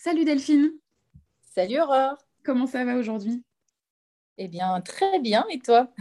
[0.00, 0.70] Salut Delphine.
[1.40, 2.16] Salut Aurore.
[2.44, 3.42] Comment ça va aujourd'hui?
[4.36, 5.44] Eh bien, très bien.
[5.50, 5.92] Et toi?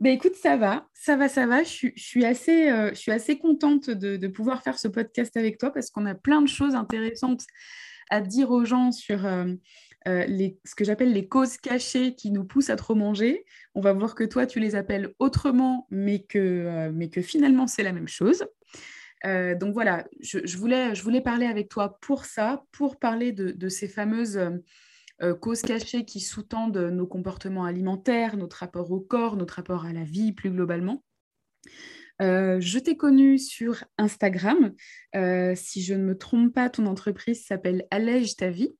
[0.00, 1.62] Ben écoute, ça va, ça va, ça va.
[1.62, 5.70] Je, suis, assez, euh, je suis assez contente de, pouvoir faire ce podcast avec toi
[5.70, 7.44] parce qu'on a plein de choses intéressantes
[8.10, 9.54] à dire aux gens sur euh,
[10.06, 13.46] euh, les, ce que j'appelle les causes cachées qui nous poussent à trop manger.
[13.74, 17.82] On va voir que toi, tu les appelles autrement, mais que, mais que finalement, c'est
[17.82, 18.46] la même chose.
[19.24, 24.38] Donc voilà, je, voulais, parler avec toi pour ça, pour parler de, ces fameuses
[25.22, 29.92] euh, causes cachées qui sous-tendent nos comportements alimentaires, notre rapport au corps, notre rapport à
[29.92, 31.02] la vie plus globalement.
[32.22, 34.74] Euh, je t'ai connu sur Instagram.
[35.14, 38.74] Euh, si je ne me trompe pas, ton entreprise s'appelle Allège ta vie.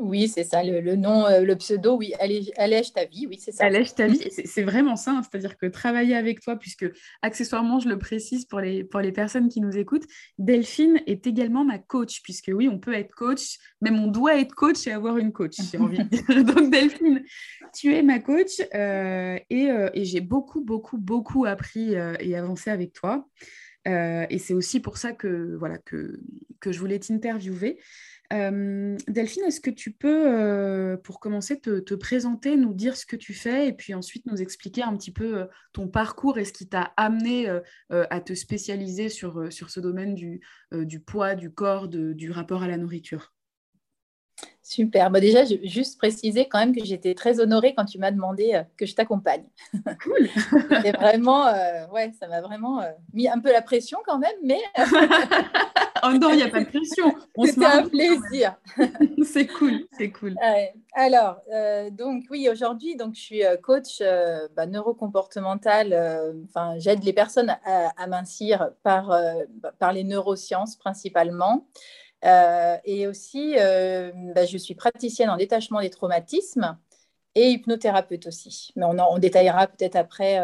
[0.00, 3.64] Oui, c'est ça, le, nom, euh, le pseudo, oui, allège, ta vie, oui, c'est ça.
[3.64, 5.22] Allège ta vie, c'est vraiment ça, hein.
[5.22, 6.86] c'est-à-dire que travailler avec toi, puisque
[7.22, 10.06] accessoirement, je le précise pour les, pour les personnes qui nous écoutent,
[10.38, 14.54] Delphine est également ma coach, puisque oui, on peut être coach, même on doit être
[14.54, 16.44] coach et avoir une coach, j'ai envie de dire.
[16.44, 17.22] Donc Delphine,
[17.74, 22.70] tu es ma coach euh, et, euh, et j'ai beaucoup, beaucoup, beaucoup appris et avancé
[22.70, 23.28] avec toi.
[23.86, 26.20] et c'est aussi pour ça que, voilà, que,
[26.60, 27.78] que je voulais t'interviewer.
[28.32, 33.16] Euh, Delphine, est-ce que tu peux, euh, pour commencer, te, présenter, nous dire ce que
[33.16, 36.52] tu fais et puis ensuite nous expliquer un petit peu euh, ton parcours et ce
[36.52, 37.48] qui t'a amené
[37.90, 40.40] à te spécialiser sur, sur ce domaine du,
[40.72, 43.32] du poids, du corps, du rapport à la nourriture?
[44.62, 45.10] Super.
[45.10, 48.62] Bah, déjà, je juste préciser quand même que j'étais très honorée quand tu m'as demandé
[48.76, 49.44] que je t'accompagne.
[50.02, 50.28] Cool.
[50.82, 51.46] C'est vraiment,
[51.92, 54.60] ouais, ça m'a vraiment mis un peu la pression quand même, mais
[56.04, 57.14] oh non, il n'y a pas de pression.
[57.44, 58.56] C'était un plaisir.
[59.24, 60.36] c'est cool, c'est cool.
[60.94, 66.34] alors, euh, donc oui, aujourd'hui, donc je suis euh, coach euh, bah, neurocomportemental.
[66.48, 71.66] Enfin, j'aide les personnes à, mincir par, bah, par les neurosciences principalement.
[72.22, 76.78] et aussi, bah, je suis praticienne en détachement des traumatismes
[77.34, 78.72] et hypnothérapeute aussi.
[78.76, 80.40] Mais on, en, on détaillera peut-être après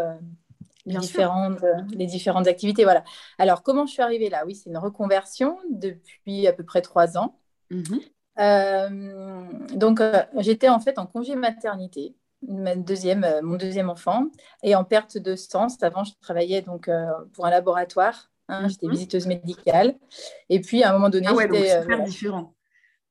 [0.87, 2.85] les différentes, euh, les différentes activités.
[2.85, 3.05] Voilà.
[3.39, 4.45] Alors, comment je suis arrivée là?
[4.47, 7.39] Oui, c'est une reconversion depuis à peu près trois ans.
[7.71, 8.01] Mhm.
[8.39, 9.43] Euh,
[9.75, 14.27] donc, euh, j'étais en fait en congé maternité, deuxième, mon deuxième enfant,
[14.63, 15.83] et en perte de sens.
[15.83, 16.89] Avant, je travaillais donc
[17.33, 18.31] pour un laboratoire.
[18.49, 18.93] Hein, j'étais mhm.
[18.93, 19.97] visiteuse médicale.
[20.49, 21.49] Et puis, à un moment donné, ah ouais,
[22.05, 22.55] différent.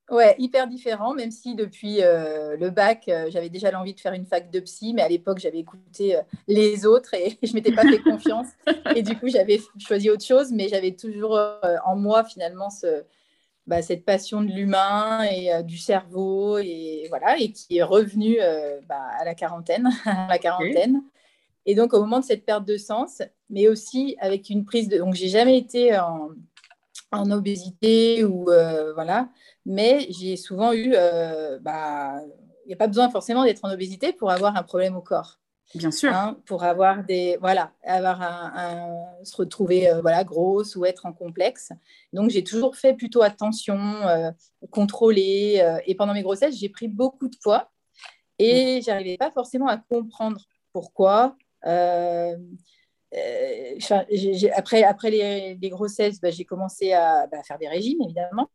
[0.08, 4.12] Ouais, hyper différent, même si depuis euh, le bac, euh, j'avais déjà l'envie de faire
[4.12, 7.54] une fac de psy, mais à l'époque, j'avais écouté euh, les autres et je ne
[7.54, 8.46] m'étais pas fait confiance.
[8.94, 11.40] et du coup, j'avais choisi autre chose, mais j'avais toujours
[11.84, 13.02] en moi, finalement, ce,
[13.66, 18.38] bah, cette passion de l'humain et du cerveau, et voilà, et qui est revenue
[18.88, 19.90] bah, à la quarantaine.
[20.04, 21.02] à la quarantaine.
[21.68, 24.98] Et donc, au moment de cette perte de sens, mais aussi avec une prise de.
[24.98, 26.30] Donc, j'ai jamais été en,
[27.12, 28.44] en obésité ou
[28.94, 29.28] voilà
[29.66, 32.20] mais j'ai souvent eu, euh, bah,
[32.64, 35.40] il n'y a pas besoin forcément d'être en obésité pour avoir un problème au corps.
[35.74, 36.14] Bien sûr.
[36.14, 41.12] Hein, pour avoir des, voilà, avoir un, se retrouver euh, voilà grosse ou être en
[41.12, 41.72] complexe.
[42.12, 44.30] Donc j'ai toujours fait plutôt attention, euh,
[44.70, 45.80] contrôler.
[45.84, 47.72] et pendant mes grossesses, j'ai pris beaucoup de poids
[48.38, 50.40] et j'arrivais pas forcément à comprendre
[50.72, 51.36] pourquoi.
[54.54, 58.50] Après, après les, grossesses, bah, j'ai commencé à bah, faire des régimes, évidemment.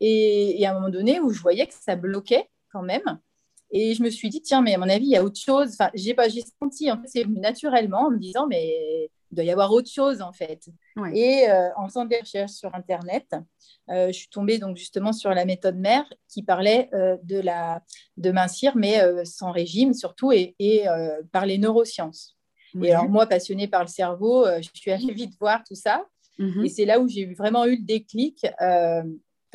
[0.00, 3.20] Et, à un moment donné où je voyais que ça bloquait quand même.
[3.70, 5.72] Et je me suis dit, tiens, mais à mon avis, il y a autre chose.
[5.72, 9.44] Enfin, j'ai j'ai senti, en fait, c'est venu naturellement en me disant, mais il doit
[9.44, 10.68] y avoir autre chose, en fait.
[11.12, 13.34] Et euh, en faisant des recherches sur Internet,
[13.90, 17.82] euh, je suis tombée donc justement sur la méthode mère qui parlait euh, de, la,
[18.16, 20.84] de mincir, mais sans régime surtout, et, et
[21.32, 22.35] par les neurosciences.
[22.82, 26.04] Et alors, moi, passionnée par le cerveau, je suis allée vite voir tout ça.
[26.38, 26.64] Mhm.
[26.64, 28.44] Et c'est là où j'ai vraiment eu le déclic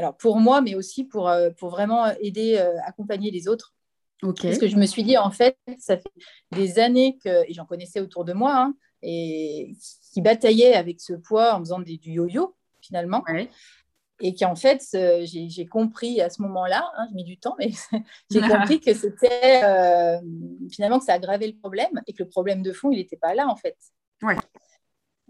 [0.02, 3.74] alors pour moi, mais aussi pour, euh, pour vraiment aider, euh, accompagner les autres.
[4.22, 6.12] Parce que je me suis dit, en fait, ça fait
[6.52, 9.76] des années que, et j'en connaissais autour de moi, hein, et
[10.14, 13.24] qui bataillaient avec ce poids en faisant des, du yo-yo, finalement.
[14.24, 14.84] Et qui, en fait,
[15.24, 17.72] j'ai compris à ce moment-là, hein, j'ai mis du temps, mais
[18.32, 20.20] j'ai compris que c'était euh,
[20.72, 23.34] finalement que ça aggravait le problème et que le problème de fond, il n'était pas
[23.34, 23.76] là, en fait.
[24.22, 24.36] Ouais.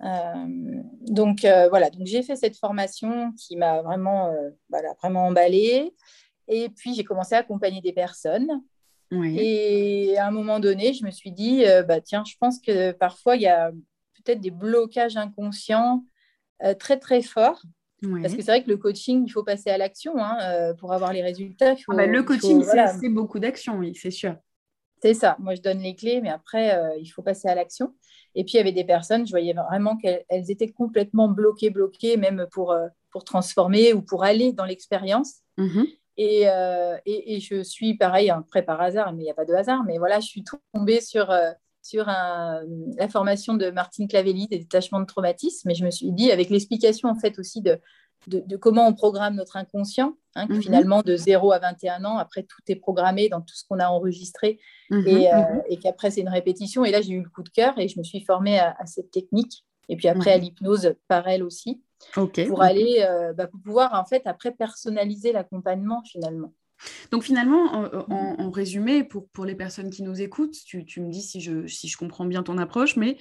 [0.03, 4.33] Euh, donc euh, voilà, donc j'ai fait cette formation qui m'a vraiment,
[4.69, 5.95] voilà, vraiment emballée.
[6.47, 8.61] Et puis j'ai commencé à accompagner des personnes.
[9.13, 13.35] Et à un moment donné, je me suis dit, bah, tiens, je pense que parfois
[13.35, 13.71] il y a
[14.15, 16.05] peut-être des blocages inconscients
[16.79, 17.61] très très forts.
[18.21, 21.13] Parce que c'est vrai que le coaching, il faut passer à l'action hein, pour avoir
[21.13, 21.75] les résultats.
[21.87, 24.35] Ah bah, le coaching, c'est beaucoup d'action, oui, c'est sûr.
[25.01, 25.35] C'est ça.
[25.39, 27.93] Moi, je donne les clés, mais après, il faut passer à l'action.
[28.35, 32.17] Et puis, il y avait des personnes, je voyais vraiment qu'elles étaient complètement bloquées, bloquées,
[32.17, 35.39] même pour, euh, pour transformer ou pour aller dans l'expérience.
[35.57, 35.85] Mhm.
[36.17, 36.43] Et,
[37.05, 39.97] et, je suis pareil, après par hasard, mais il n'y a pas de hasard, mais
[39.97, 40.43] voilà, je suis
[40.73, 41.31] tombée sur,
[41.81, 45.69] sur la formation de Martine Clavelli des détachements de traumatisme.
[45.69, 47.79] Et je me suis dit, avec l'explication en fait aussi de,
[48.27, 50.61] de, comment on programme notre inconscient, hein, que mhm.
[50.61, 53.87] finalement de 0 à 21 ans, après tout est programmé dans tout ce qu'on a
[53.87, 55.61] enregistré mhm, euh, mhm.
[55.69, 56.85] et, qu'après c'est une répétition.
[56.85, 59.11] Et là j'ai eu le coup de cœur et je me suis formée à, cette
[59.11, 59.65] technique.
[59.89, 61.81] Et puis après à l'hypnose par elle aussi,
[62.13, 66.53] pour aller, euh, bah, pour pouvoir en fait après personnaliser l'accompagnement finalement.
[67.11, 71.21] Donc finalement, en, résumé, pour, pour, les personnes qui nous écoutent, tu, tu, me dis
[71.21, 73.17] si je, si je comprends bien ton approche, mais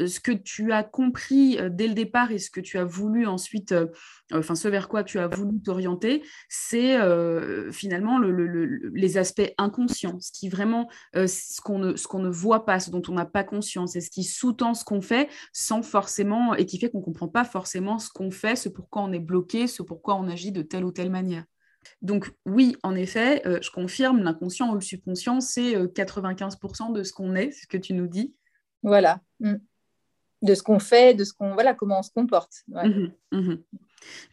[0.00, 2.84] euh, ce que tu as compris euh, dès le départ et ce que tu as
[2.84, 3.86] voulu ensuite, euh,
[4.32, 6.98] enfin ce vers quoi tu as voulu t'orienter, c'est
[7.72, 12.80] finalement le, les aspects inconscients, ce qui vraiment, ce qu'on ne, qu'on ne voit pas,
[12.80, 16.54] ce dont on n'a pas conscience, et ce qui sous-tend ce qu'on fait sans forcément,
[16.54, 19.18] et qui fait qu'on ne comprend pas forcément ce qu'on fait, ce pourquoi on est
[19.18, 21.44] bloqué, ce pourquoi on agit de telle ou telle manière.
[22.02, 27.02] Donc oui, en effet, euh, je confirme, l'inconscient ou le subconscient, c'est 95% euh, de
[27.02, 28.34] ce qu'on est, c'est ce que tu nous dis.
[28.82, 29.20] Voilà.
[29.40, 29.54] Mm.
[30.42, 32.52] De ce qu'on fait, de ce qu'on voilà, comment on se comporte.
[32.68, 33.54] Mmh mmh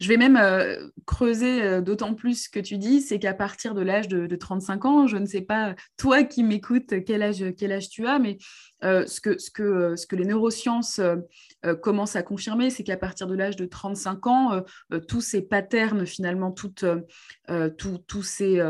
[0.00, 3.74] je vais même euh, creuser euh, d'autant plus ce que tu dis, c'est qu'à partir
[3.74, 7.44] de l'âge de, 35 ans, je ne sais pas, toi qui m'écoutes, quel âge,
[7.90, 8.38] tu as, mais
[8.84, 11.00] euh, ce, que, ce, que, ce que les neurosciences
[11.80, 14.62] commencent à confirmer, c'est qu'à partir de l'âge de 35 ans,
[15.06, 16.84] tous ces patterns, finalement, toutes,
[17.76, 18.60] tous ces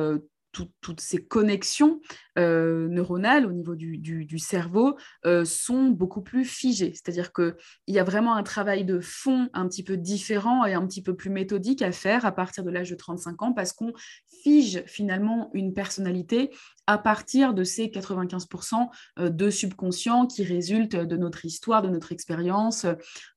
[0.52, 2.00] toutes ces connexions
[2.38, 4.96] euh, neuronales au niveau du, cerveau
[5.26, 6.93] euh, sont beaucoup plus figées.
[6.94, 7.54] C'est-à-dire qu'il
[7.88, 11.14] y a vraiment un travail de fond un petit peu différent et un petit peu
[11.14, 13.93] plus méthodique à faire à partir de l'âge de 35 ans parce qu'on
[14.43, 16.50] fige finalement une personnalité
[16.87, 18.88] à partir de ces 95%
[19.19, 22.87] euh, de subconscient qui résultent de notre histoire, de notre expérience,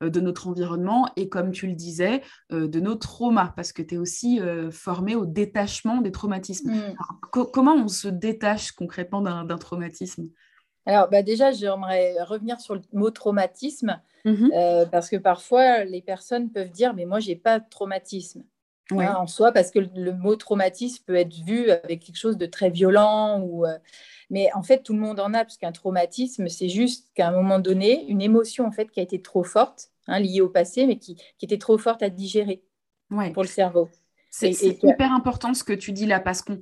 [0.01, 2.21] euh, de notre environnement et comme tu le disais,
[2.51, 4.39] euh, de nos traumas, parce que tu es aussi
[4.71, 6.71] formé au détachement des traumatismes.
[6.71, 7.45] Mm.
[7.51, 10.29] comment on se détache concrètement d'un traumatisme?
[10.85, 14.89] Alors, bah déjà, j'aimerais revenir sur le mot traumatisme, mm-hmm.
[14.89, 18.43] parce que parfois, les personnes peuvent dire, mais moi, j'ai pas de traumatisme.
[18.91, 22.45] Hein, en soi, parce que le, mot traumatisme peut être vu avec quelque chose de
[22.45, 23.39] très violent.
[23.41, 23.77] Ou, euh,
[24.29, 27.31] mais en fait, tout le monde en a, parce qu'un traumatisme, c'est juste qu'à un
[27.31, 30.85] moment donné, une émotion en fait qui a été trop forte, hein, liée au passé,
[30.85, 32.63] mais qui, qui, était trop forte à digérer
[33.33, 33.89] pour le cerveau.
[34.29, 36.59] C'est hyper important ce que tu dis là, parce qu'on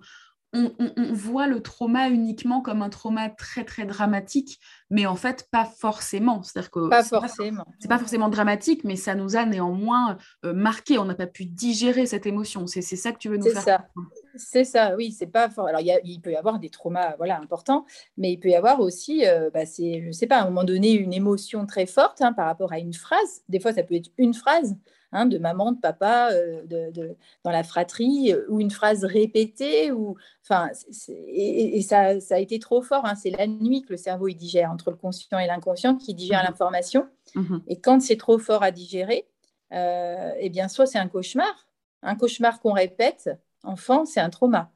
[0.53, 4.59] on, voit le trauma uniquement comme un trauma très très dramatique,
[4.89, 6.43] mais en fait pas forcément.
[6.43, 7.65] C'est-à-dire que pas forcément.
[7.79, 10.99] C'est pas forcément dramatique, mais ça nous a néanmoins euh, marqué.
[10.99, 12.67] On n'a pas pu digérer cette émotion.
[12.67, 13.61] C'est ça que tu veux nous faire.
[13.61, 13.87] Ça.
[14.35, 14.95] C'est ça.
[14.95, 15.67] Oui, c'est pas fort.
[15.67, 17.85] Alors il, peut y avoir des traumas, voilà, importants,
[18.17, 20.63] mais il peut y avoir aussi, euh, bah, c'est, je sais pas, à un moment
[20.63, 23.41] donné, une émotion très forte hein, par rapport à une phrase.
[23.49, 24.75] Des fois, ça peut être une phrase.
[25.15, 29.91] Hein, de maman, de papa, euh, de, dans la fratrie, euh, ou une phrase répétée,
[29.91, 30.69] ou, enfin,
[31.07, 33.05] et, ça, ça, a été trop fort.
[33.05, 33.13] Hein.
[33.13, 36.41] c'est la nuit que le cerveau il digère, entre le conscient et l'inconscient, qui digère
[36.41, 37.07] mmh l'information.
[37.35, 39.27] Mmh et quand c'est trop fort à digérer,
[39.71, 41.67] euh, eh bien, soit c'est un cauchemar,
[42.01, 43.29] un cauchemar qu'on répète,
[43.63, 44.71] enfant, c'est un trauma.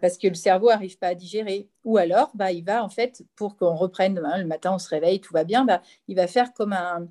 [0.00, 1.68] parce que le cerveau n'arrive pas à digérer.
[1.84, 4.88] Ou alors, bah, il va en fait, pour qu'on reprenne, hein, le matin on se
[4.88, 7.08] réveille, tout va bien, bah, il va faire comme un,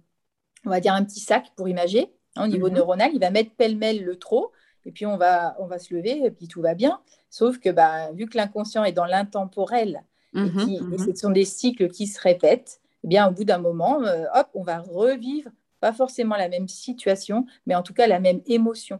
[0.66, 2.76] on va dire un petit sac pour imager hein, au niveau mhm.
[2.76, 3.12] neuronal.
[3.14, 4.52] Il va mettre pêle-mêle le trop,
[4.86, 7.00] et puis on va, on va se lever, et puis tout va bien.
[7.30, 10.04] Sauf que bah, vu que l'inconscient est dans l'intemporel,
[10.34, 10.98] et, mhm, mhm.
[10.98, 14.50] ce sont des cycles qui se répètent, eh bien, au bout d'un moment, euh, hop,
[14.54, 19.00] on va revivre, pas forcément la même situation, mais en tout cas la même émotion.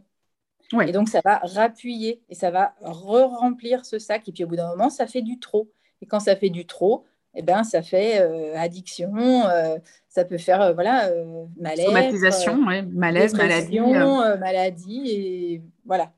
[0.86, 4.28] Et donc, ça va rappuyer et ça va re-remplir ce sac.
[4.28, 5.70] Et puis, au bout d'un moment, ça fait du trop.
[6.02, 7.04] Et quand ça fait du trop,
[7.34, 11.10] eh ben, ça fait euh, addiction, euh, ça peut faire euh, voilà,
[11.60, 11.86] malaise.
[11.86, 13.80] Somatisation, malaise, maladie.
[13.80, 16.12] maladie, et voilà.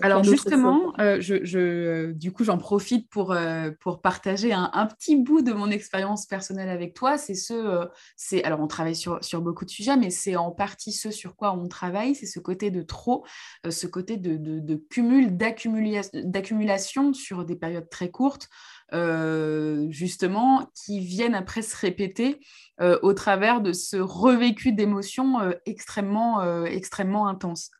[0.00, 3.36] Alors justement, je, du coup, j'en profite pour,
[3.80, 7.18] pour partager un, petit bout de mon expérience personnelle avec toi.
[7.18, 10.92] C'est ce, c'est alors on travaille sur, sur beaucoup de sujets, mais c'est en partie
[10.92, 13.26] ce sur quoi on travaille, c'est ce côté de trop,
[13.68, 18.48] ce côté de, de, de cumul, d'accumulation sur des périodes très courtes.
[18.92, 22.38] Euh, justement, qui viennent après se répéter
[22.80, 27.70] euh, au travers de ce revécu d'émotions euh, extrêmement, extrêmement intenses.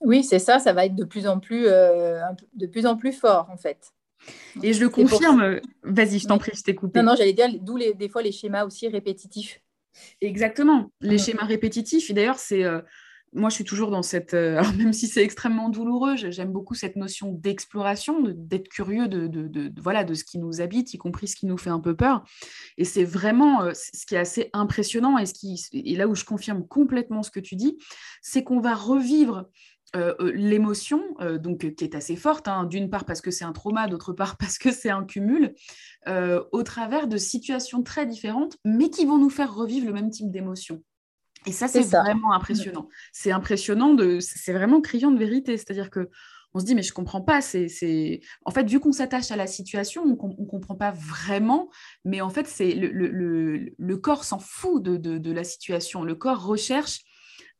[0.00, 3.48] Oui, c'est ça, ça va être de plus en plus, de plus en plus fort
[3.50, 3.92] en fait.
[4.62, 5.60] Et je le confirme.
[5.84, 7.00] Vas-y, je t'en prie, je t'ai coupé.
[7.00, 9.60] Non, non, j'allais dire, d'où des fois les schémas aussi répétitifs.
[10.20, 11.18] Exactement, les mmh.
[11.18, 12.10] schémas répétitifs.
[12.10, 12.64] Et d'ailleurs, c'est
[13.36, 14.34] moi, je suis toujours dans cette.
[14.34, 19.72] Euh, alors, même si c'est extrêmement douloureux, j'aime beaucoup cette notion d'exploration, d'être curieux de,
[19.80, 22.24] voilà, de ce qui nous habite, y compris ce qui nous fait un peu peur.
[22.78, 26.14] Et c'est vraiment euh, ce qui est assez impressionnant et, ce qui, et là où
[26.14, 27.78] je confirme complètement ce que tu dis,
[28.22, 29.48] c'est qu'on va revivre
[29.94, 31.02] euh, l'émotion,
[31.40, 34.36] donc qui est assez forte, hein, d'une part parce que c'est un trauma, d'autre part
[34.38, 35.54] parce que c'est un cumul,
[36.06, 40.30] au travers de situations très différentes, mais qui vont nous faire revivre le même type
[40.30, 40.82] d'émotion.
[41.46, 42.88] Et ça, c'est vraiment impressionnant.
[43.12, 45.56] C'est impressionnant, de, c'est vraiment criant de vérité.
[45.56, 46.10] C'est-à-dire que
[46.54, 47.42] on se dit, mais je ne comprends pas.
[47.42, 51.68] C'est, En fait, vu qu'on s'attache à la situation, on ne comprend pas vraiment.
[52.04, 56.02] Mais en fait, c'est le, le, le, corps s'en fout de, de, de, la situation.
[56.02, 57.00] Le corps recherche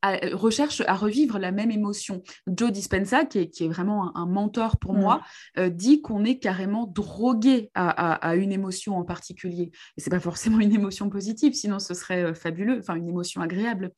[0.05, 2.23] euh, recherche à revivre la même émotion.
[2.47, 5.01] Joe Dispenza, qui est, vraiment un, mentor pour mm.
[5.01, 5.23] moi,
[5.59, 9.71] euh, dit qu'on est carrément drogué à, une émotion en particulier.
[9.97, 13.41] Et c'est pas forcément une émotion positive, sinon ce serait euh, fabuleux, enfin une émotion
[13.41, 13.93] agréable.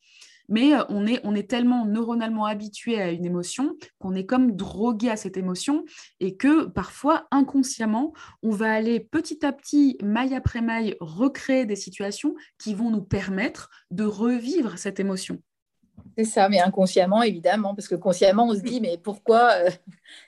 [0.51, 5.11] Mais on est, on est tellement neuronalement habitué à une émotion qu'on est comme drogué
[5.11, 5.85] à cette émotion
[6.19, 11.75] et que parfois, inconsciemment, on va aller petit à petit, maille après maille, recréer des
[11.75, 15.39] situations qui vont nous permettre de revivre cette émotion.
[16.17, 19.69] C'est ça, mais inconsciemment, évidemment, parce que consciemment, on se dit, mais pourquoi euh,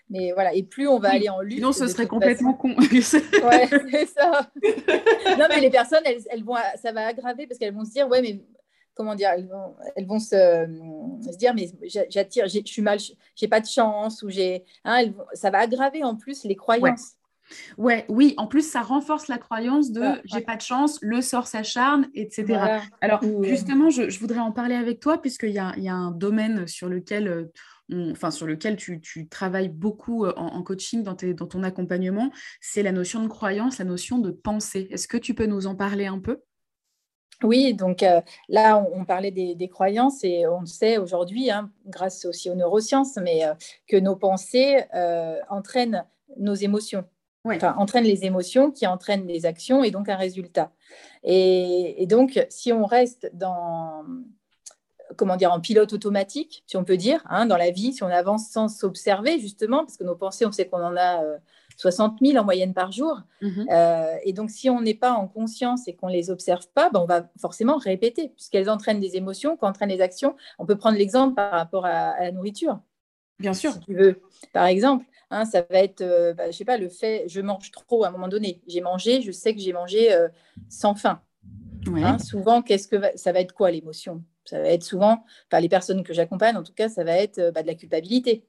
[0.10, 1.58] Mais voilà, et plus on va aller en lutte.
[1.58, 2.75] Sinon, ce serait complètement con.
[2.80, 4.51] ouais, c'est ça.
[5.38, 8.22] non, mais les personnes, elles, vont, ça va aggraver parce qu'elles vont se dire, ouais,
[8.22, 8.42] mais
[8.94, 10.68] comment dire, elles vont, elles vont se,
[11.32, 11.70] se, dire, mais
[12.10, 13.00] j'attire, je suis mal,
[13.36, 14.63] j'ai pas de chance, ou j'ai.
[14.84, 17.16] Hein, ça va aggraver en plus les croyances.
[17.77, 21.48] Ouais, oui, en plus, ça renforce la croyance de j'ai pas de chance, le sort
[21.48, 22.81] s'acharne, etc.
[23.01, 26.67] Alors, justement, je, voudrais en parler avec toi, puisqu'il y a, y a un domaine
[26.67, 31.48] sur lequel, euh, enfin, sur lequel tu, travailles beaucoup euh, en, coaching, dans, tes, dans
[31.48, 34.88] ton accompagnement, c'est la notion de croyance, la notion de pensée.
[34.91, 36.41] Est-ce que tu peux nous en parler un peu?
[37.43, 42.51] Oui, donc euh, là, on, parlait des, croyances et on sait aujourd'hui, hein, grâce aussi
[42.51, 43.41] aux neurosciences, mais
[43.88, 44.84] que nos pensées
[45.50, 46.05] entraînent
[46.38, 47.03] nos émotions
[47.45, 50.71] entraîne les émotions qui entraînent les actions et donc un résultat.
[51.24, 54.03] Et, donc, si on reste dans,
[55.17, 58.07] comment dire, en pilote automatique, si on peut dire, hein, dans la vie, si on
[58.07, 61.21] avance sans s'observer, justement, parce que nos pensées, on sait qu'on en a
[61.77, 63.21] 60 euh, 000 en moyenne par jour.
[63.41, 63.67] Mhm.
[63.71, 66.89] Euh, et donc, si on n'est pas en conscience et qu'on ne les observe pas,
[66.89, 70.36] ben, on va forcément répéter, puisqu'elles entraînent des émotions, qu'entraînent les actions.
[70.60, 72.79] On peut prendre l'exemple par rapport à, à, la nourriture.
[73.39, 73.74] Bien sûr.
[73.74, 74.21] Si tu veux,
[74.53, 75.05] par exemple.
[75.32, 78.10] Hein, ça va être, euh, bah, je sais pas, le fait, je mange trop à
[78.10, 78.62] un moment donné.
[78.68, 80.28] J'ai mangé, je sais que j'ai mangé euh,
[80.68, 81.22] sans faim.
[81.88, 84.24] Hein, souvent, qu'est-ce que ça va être quoi l'émotion?
[84.44, 87.40] Ça va être souvent, enfin les personnes que j'accompagne, en tout cas, ça va être
[87.40, 88.46] euh, bah, de la culpabilité.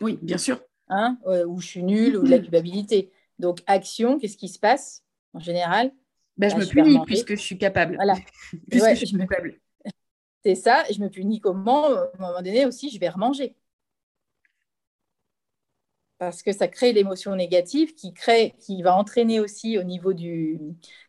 [0.00, 0.60] Oui, bien sûr.
[0.88, 3.12] Hein, ou je suis nulle, ou de la culpabilité.
[3.38, 5.92] Donc, action, qu'est-ce qui se passe en général?
[6.36, 7.94] Bah, Je me punis puisque je suis capable.
[7.96, 8.16] Voilà.
[8.70, 9.60] puisque je suis capable.
[10.44, 11.86] C'est ça, je me punis comment?
[11.86, 13.54] À un moment donné aussi, je vais remanger
[16.18, 20.58] parce que ça crée l'émotion négative qui crée, qui va entraîner aussi au niveau du,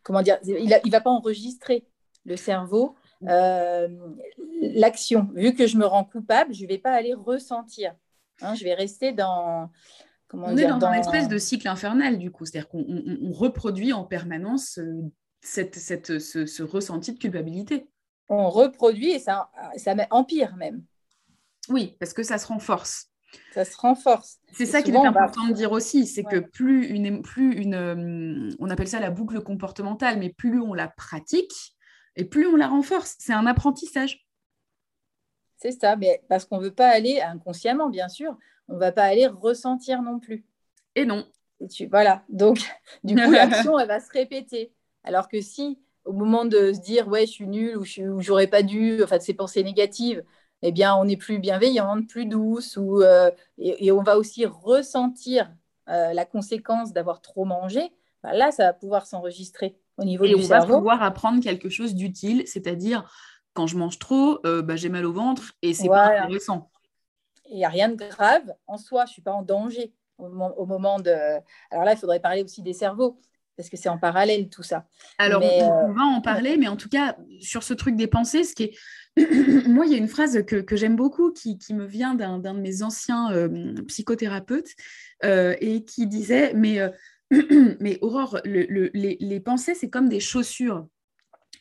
[0.04, 1.86] comment dire, il ne va pas enregistrer
[2.26, 2.96] le cerveau
[3.28, 3.88] euh,
[4.62, 5.30] l'action.
[5.34, 7.94] Vu que je me rends coupable, je ne vais pas aller ressentir.
[8.42, 9.70] Hein, je vais rester dans.
[10.28, 14.04] Comment on est dans, une espèce de cycle infernal du coup, c'est-à-dire qu'on reproduit en
[14.04, 15.02] permanence euh,
[15.42, 17.88] cette, cette, ce, ce, ressenti de culpabilité.
[18.28, 20.84] On reproduit et ça, ça empire même.
[21.68, 23.10] Oui, parce que ça se renforce.
[23.54, 24.40] Ça se renforce.
[24.52, 28.50] C'est ça qui est important de dire aussi, c'est que plus une, plus une, euh,
[28.60, 31.76] on appelle ça la boucle comportementale, mais plus on la pratique
[32.16, 33.16] et plus on la renforce.
[33.20, 34.28] C'est un apprentissage.
[35.58, 38.92] C'est ça, mais parce qu'on ne veut pas aller inconsciemment, bien sûr, on ne va
[38.92, 40.46] pas aller ressentir non plus.
[40.96, 41.28] Et non.
[41.70, 42.60] tu, voilà, donc
[43.04, 44.72] du coup, l'action, elle va se répéter.
[45.04, 48.48] Alors que si, au moment de se dire, ouais, je suis nulle ou je j'aurais
[48.48, 50.24] pas dû, enfin, ces pensées négatives,
[50.62, 55.52] eh bien, on est plus bienveillante, plus douce, ou, euh, et, on va aussi ressentir
[55.88, 57.92] euh, la conséquence d'avoir trop mangé.
[58.24, 60.44] Bah, là, ça va pouvoir s'enregistrer au niveau du cerveau.
[60.44, 63.10] Et on va pouvoir apprendre quelque chose d'utile, c'est-à-dire
[63.54, 66.70] quand je mange trop, euh, bah, j'ai mal au ventre et c'est pas intéressant.
[67.50, 70.66] Il n'y a rien de grave en soi, je ne suis pas en danger au
[70.66, 71.12] moment, de...
[71.72, 73.18] Alors là, il faudrait parler aussi des cerveaux
[73.60, 74.86] parce que c'est en parallèle tout ça.
[75.18, 78.56] Alors, on, va en parler, mais en tout cas, sur ce truc des pensées, ce
[78.56, 78.74] qui est
[79.68, 82.84] moi, il y a une phrase que, j'aime beaucoup qui, me vient d'un de mes
[82.84, 84.70] anciens euh, psychothérapeutes
[85.26, 86.90] euh, et qui disait Mais, euh,
[87.82, 90.88] mais Aurore, les, pensées, c'est comme des chaussures.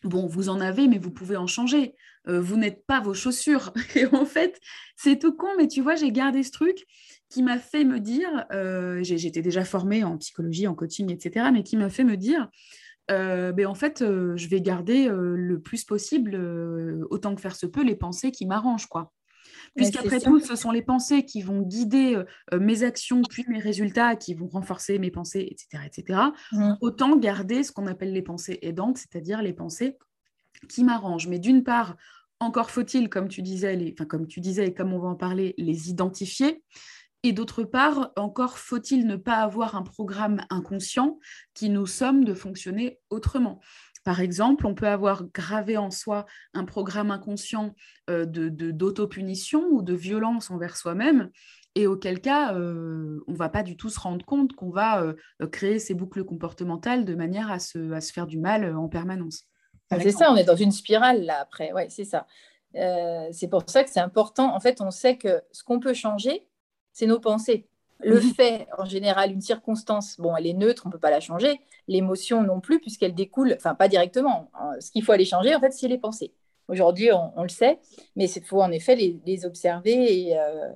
[0.04, 1.96] Bon, vous en avez, mais vous pouvez en changer.
[2.28, 3.72] Vous n'êtes pas vos chaussures.
[3.96, 4.60] Et en fait,
[4.96, 6.84] c'est tout con, mais tu vois, j'ai gardé ce truc
[7.30, 8.46] qui m'a fait me dire
[9.02, 12.48] j'étais déjà formée en psychologie, en coaching, etc., mais qui m'a fait me dire
[13.10, 16.36] euh, ben, en fait, euh, je vais garder euh, le plus possible,
[17.10, 18.86] autant que faire se peut, les pensées qui m'arrangent.
[18.86, 19.12] quoi.
[19.74, 24.34] puisqu'après tout, ce sont les pensées qui vont guider mes actions, puis mes résultats, qui
[24.34, 25.84] vont renforcer mes pensées, etc.
[25.86, 26.20] etc.
[26.52, 26.74] Mmh.
[26.80, 29.96] Autant garder ce qu'on appelle les pensées aidantes, c'est-à-dire les pensées
[30.68, 31.28] qui m'arrangent.
[31.28, 31.96] Mais d'une part,
[32.40, 35.90] encore faut-il, comme tu disais, comme tu disais et comme on va en parler, les
[35.90, 36.62] identifier.
[37.24, 41.18] Et d'autre part, encore faut-il ne pas avoir un programme inconscient
[41.52, 43.60] qui nous somme de fonctionner autrement.
[44.04, 47.74] Par exemple, on peut avoir gravé en soi un programme inconscient
[48.08, 51.30] euh, de d'autopunition ou de violence envers soi-même,
[51.74, 55.02] et auquel cas, euh, on ne va pas du tout se rendre compte qu'on va
[55.02, 58.88] euh, créer ces boucles comportementales de manière à se, à se faire du mal en
[58.88, 59.44] permanence.
[59.90, 62.26] C'est ça, on est dans une spirale là après, ouais, c'est ça.
[62.74, 64.54] c'est pour ça que c'est important.
[64.54, 66.46] En fait, on sait que ce qu'on peut changer,
[66.92, 67.68] c'est nos pensées.
[68.00, 68.34] Le mhm.
[68.34, 71.60] fait, en général, une circonstance, bon, elle est neutre, on ne peut pas la changer.
[71.88, 74.50] L'émotion non plus, puisqu'elle découle, enfin, pas directement.
[74.80, 76.32] Ce qu'il faut aller changer, en fait, c'est les pensées.
[76.68, 77.80] Aujourd'hui, on, le sait,
[78.14, 80.28] mais il faut en effet les, observer.
[80.28, 80.70] Et euh,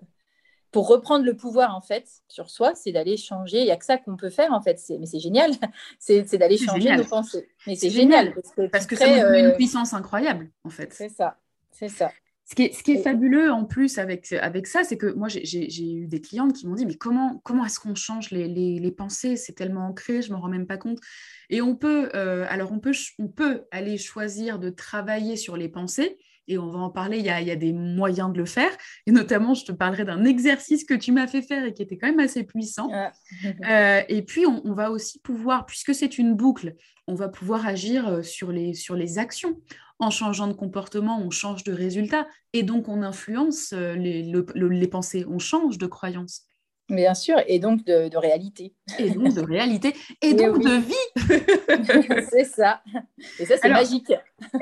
[0.72, 3.58] pour reprendre le pouvoir, en fait, sur soi, c'est d'aller changer.
[3.58, 4.80] Il n'y a que ça qu'on peut faire, en fait.
[4.98, 5.52] Mais c'est génial.
[5.98, 7.46] c'est d'aller changer nos pensées.
[7.66, 8.34] Mais c'est génial.
[8.72, 10.92] Parce que, ça nous donne une euh, puissance incroyable, en fait.
[10.92, 11.36] C'est ça.
[11.70, 12.10] C'est ça.
[12.44, 16.20] Ce qui est, fabuleux en plus avec, avec ça, c'est que moi, j'ai eu des
[16.20, 19.36] clientes qui m'ont dit, mais comment, comment est-ce qu'on change les, pensées?
[19.36, 20.98] C'est tellement ancré, je ne m'en rends même pas compte.
[21.48, 25.68] Et on peut, euh, alors on peut, on peut aller choisir de travailler sur les
[25.68, 26.18] pensées,
[26.52, 28.70] et on va en parler, il y, a, des moyens de le faire.
[29.06, 31.98] Et notamment, je te parlerai d'un exercice que tu m'as fait faire et qui était
[31.98, 32.90] quand même assez puissant.
[33.68, 36.74] Euh, et puis, on, on, va aussi pouvoir, puisque c'est une boucle,
[37.06, 39.56] on va pouvoir agir euh, sur les, sur les actions
[40.02, 45.24] en changeant de comportement, on change de résultat et donc on influence euh, les, pensées,
[45.28, 46.42] on change de croyances.
[46.88, 48.74] Bien sûr, et donc de, réalité.
[48.98, 52.24] Et donc de réalité, et, donc de vie.
[52.30, 52.82] c'est ça.
[53.38, 54.12] Et ça, c'est magique.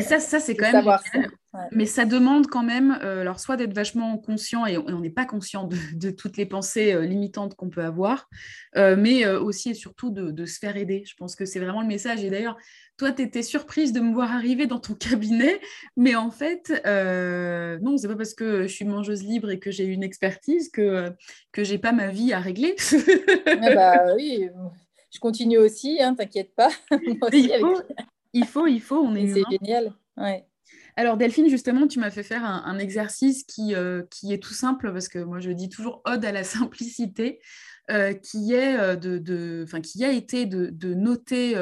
[0.01, 1.31] Ça, ça c'est quand même.
[1.73, 5.25] Mais ça demande quand même, euh, alors soit d'être vachement conscient, et on n'est pas
[5.25, 8.29] conscient de, toutes les pensées euh, limitantes qu'on peut avoir,
[8.77, 11.03] mais aussi et surtout de, de, se faire aider.
[11.07, 12.23] Je pense que c'est vraiment le message.
[12.25, 12.57] Et d'ailleurs,
[13.01, 15.59] toi, tu étais surprise de me voir arriver dans ton cabinet,
[15.97, 19.71] mais en fait, euh, non, c'est pas parce que je suis mangeuse libre et que
[19.71, 21.11] j'ai une expertise que,
[21.51, 22.77] que j'ai pas ma vie à régler.
[23.47, 24.47] ah bah, oui,
[25.11, 26.69] je continue aussi, hein, t'inquiète pas.
[27.03, 29.29] il, faut, il, faut, on est.
[29.29, 29.95] C'est génial.
[31.01, 34.93] Alors Delphine, justement, tu m'as fait faire un, exercice qui, euh, qui est tout simple
[34.93, 37.41] parce que moi je dis toujours ode à la simplicité.
[37.91, 41.55] Euh, qui, est euh, de, qui a été de, noter,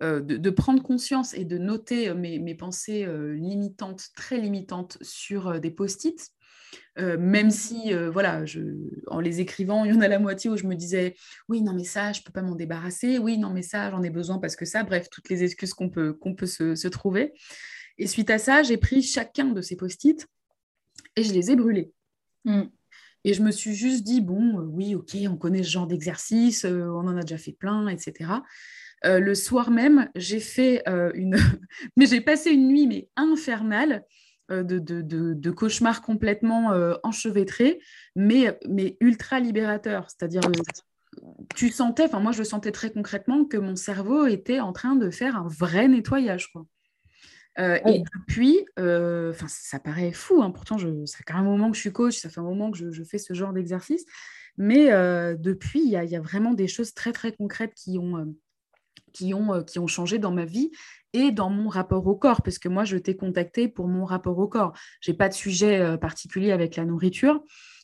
[0.00, 6.20] de, prendre conscience et de noter mes, pensées limitantes, très limitantes sur des post-it.
[6.98, 8.42] même si, voilà,
[9.06, 11.14] en les écrivant, il y en a la moitié où je me disais,
[11.48, 14.02] oui, non, mais ça, je ne peux pas m'en débarrasser, oui, non, mais ça, j'en
[14.02, 17.32] ai besoin parce que ça, bref, toutes les excuses qu'on peut se, trouver.
[18.00, 20.26] Et suite à ça, j'ai pris chacun de ces post-it
[21.16, 21.92] et je les ai brûlés.
[22.46, 22.62] Mmh.
[23.24, 26.64] Et je me suis juste dit, bon, euh, oui, ok, on connaît ce genre d'exercice,
[26.64, 28.30] euh, on en a déjà fait plein, etc.
[29.04, 30.82] Euh, le soir même, j'ai fait
[31.14, 31.36] une...
[31.98, 34.04] mais j'ai passé une nuit, mais infernale,
[34.48, 36.72] de, de, de, cauchemar complètement
[37.04, 37.80] enchevêtré,
[38.16, 40.08] mais, mais ultra libérateur.
[40.10, 40.40] C'est-à-dire,
[41.54, 45.08] tu sentais, enfin moi je sentais très concrètement que mon cerveau était en train de
[45.10, 46.50] faire un vrai nettoyage.
[46.52, 46.66] Quoi.
[47.60, 51.76] Euh, et depuis, euh, ça paraît fou, hein, pourtant je, ça fait un moment que
[51.76, 54.04] je suis coach, ça fait un moment que je, fais ce genre d'exercice,
[54.56, 58.34] mais euh, depuis, il y, a vraiment des choses très très concrètes qui ont,
[59.12, 60.70] qui, ont, qui ont changé dans ma vie
[61.12, 64.38] et dans mon rapport au corps, parce que moi je t'ai contacté pour mon rapport
[64.38, 64.72] au corps.
[65.00, 67.42] Je n'ai pas de sujet particulier avec la nourriture.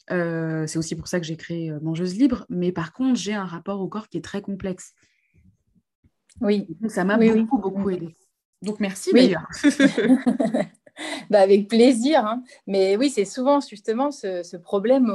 [0.09, 3.81] c'est aussi pour ça que j'ai créé Mangeuse Libre, mais par contre, j'ai un rapport
[3.81, 4.95] au corps qui est très complexe.
[6.41, 6.67] Oui.
[6.89, 8.15] ça m'a beaucoup, beaucoup aidé.
[8.67, 9.47] Donc merci d'ailleurs.
[11.31, 12.27] bah, avec plaisir.
[12.27, 12.43] Hein.
[12.67, 15.15] Mais oui, c'est souvent justement ce, problème.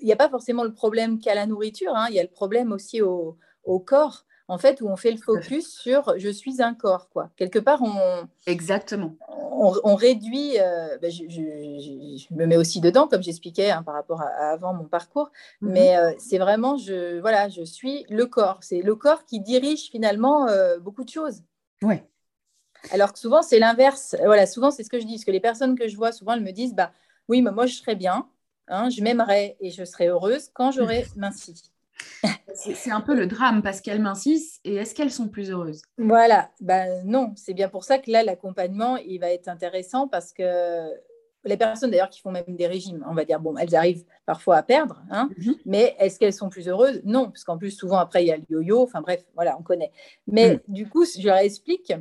[0.00, 2.06] Il n'y a pas forcément le problème qu'à la nourriture, hein.
[2.08, 3.36] il y a le problème aussi au,
[3.84, 4.24] corps.
[4.48, 7.30] En fait, où on fait le focus sur je suis un corps, quoi.
[7.36, 8.28] Quelque part, on.
[8.46, 9.16] Exactement.
[9.28, 10.60] On, réduit.
[10.60, 14.84] Euh, bah, je, me mets aussi dedans, comme j'expliquais hein, par rapport à, avant mon
[14.84, 15.32] parcours.
[15.62, 15.72] Mhm.
[15.72, 18.58] Mais euh, c'est vraiment, je, voilà, je suis le corps.
[18.60, 21.42] C'est le corps qui dirige finalement euh, beaucoup de choses.
[21.82, 22.04] Ouais.
[22.92, 24.16] Alors que souvent, c'est l'inverse.
[24.24, 25.14] Voilà, souvent, c'est ce que je dis.
[25.14, 26.92] Parce que les personnes que je vois, souvent, elles me disent bah,
[27.28, 28.28] Oui, mais moi, je serais bien,
[28.68, 31.70] hein, je m'aimerais et je serais heureuse quand j'aurais minci.
[32.54, 35.82] c'est un peu le drame parce qu'elles mincissent et est-ce qu'elles sont plus heureuses?
[35.98, 40.32] Voilà, ben non, c'est bien pour ça que là, l'accompagnement, il va être intéressant parce
[40.32, 40.90] que
[41.44, 44.56] les personnes d'ailleurs qui font même des régimes, on va dire, bon, elles arrivent parfois
[44.56, 45.54] à perdre, hein, mhm.
[45.64, 47.00] mais est-ce qu'elles sont plus heureuses?
[47.04, 49.62] Non, parce qu'en plus, souvent après, il y a le yo-yo, enfin bref, voilà, on
[49.62, 49.92] connaît.
[50.26, 50.60] Mais mm.
[50.68, 51.92] du coup, je leur explique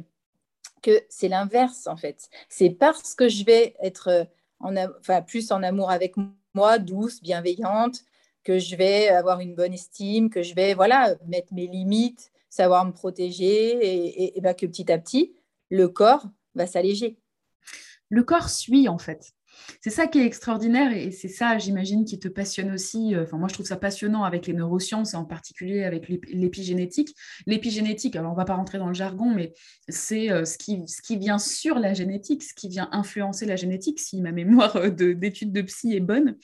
[1.09, 2.29] c'est l'inverse en fait.
[2.49, 4.27] C'est parce que je vais être
[4.59, 6.15] en, enfin, plus en amour avec
[6.53, 7.99] moi, douce, bienveillante,
[8.43, 12.85] que je vais avoir une bonne estime, que je vais voilà mettre mes limites, savoir
[12.85, 15.35] me protéger et, bah, que petit à petit,
[15.69, 17.17] le corps va s'alléger.
[18.09, 19.33] Le corps suit en fait.
[19.81, 23.15] C'est ça qui est extraordinaire et c'est ça, j'imagine, qui te passionne aussi.
[23.15, 27.15] Euh, enfin, moi, je trouve ça passionnant avec les neurosciences et en particulier avec l'épigénétique.
[27.45, 29.53] L'épigénétique, alors on ne va pas rentrer dans le jargon, mais
[29.89, 33.55] c'est euh, ce, qui, ce qui vient sur la génétique, ce qui vient influencer la
[33.55, 36.35] génétique, si ma mémoire euh, d'études de, psy est bonne.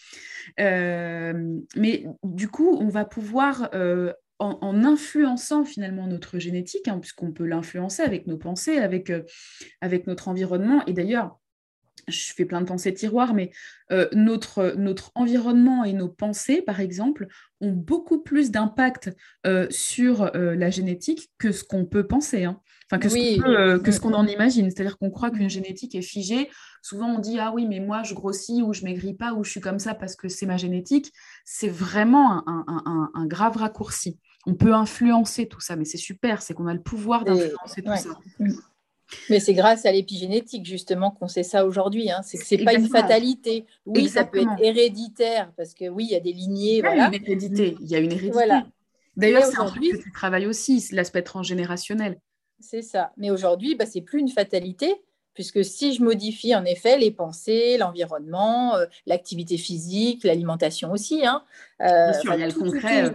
[0.58, 3.69] mais du coup, on va pouvoir
[4.39, 9.12] en, influençant finalement notre génétique, hein, puisqu'on peut l'influencer avec nos pensées, avec,
[9.82, 10.84] avec notre environnement.
[10.88, 11.41] Et d'ailleurs,
[12.08, 13.52] je fais plein de pensées tiroirs, mais
[13.92, 17.28] euh, notre, notre environnement et nos pensées, par exemple,
[17.60, 19.12] ont beaucoup plus d'impact
[19.46, 22.46] euh, sur euh, la génétique que ce qu'on peut penser.
[22.46, 22.60] Hein.
[22.90, 23.10] Enfin, que
[23.92, 24.70] ce qu'on en imagine.
[24.70, 26.50] C'est-à-dire qu'on croit qu'une génétique est figée.
[26.82, 29.52] Souvent, on dit Ah oui, mais moi, je grossis ou je maigris pas ou je
[29.52, 31.12] suis comme ça parce que c'est ma génétique.
[31.46, 34.20] C'est vraiment un, grave raccourci.
[34.46, 37.96] On peut influencer tout ça, mais c'est super, c'est qu'on a le pouvoir d'influencer tout
[37.96, 38.18] ça.
[39.30, 42.12] Mais c'est grâce à l'épigénétique, justement, qu'on sait ça aujourd'hui.
[42.12, 42.21] Hein.
[42.24, 43.65] C'est que ce n'est pas une fatalité.
[43.86, 46.78] Oui, ça peut être héréditaire, parce que oui, il y a des lignées.
[46.78, 47.78] Il y a une hérédité.
[47.82, 48.45] Il y a une hérédité.
[49.17, 52.19] D'ailleurs, c'est un truc que tu travailles aussi, l'aspect transgénérationnel.
[52.60, 53.12] C'est ça.
[53.17, 54.95] Mais aujourd'hui, bah, ce n'est plus une fatalité,
[55.34, 61.26] puisque si je modifie en effet les pensées, l'environnement, euh, l'activité physique, l'alimentation aussi.
[61.26, 61.43] Hein,
[61.82, 63.06] euh, Bien sûr, il y a le concret.
[63.06, 63.10] Euh,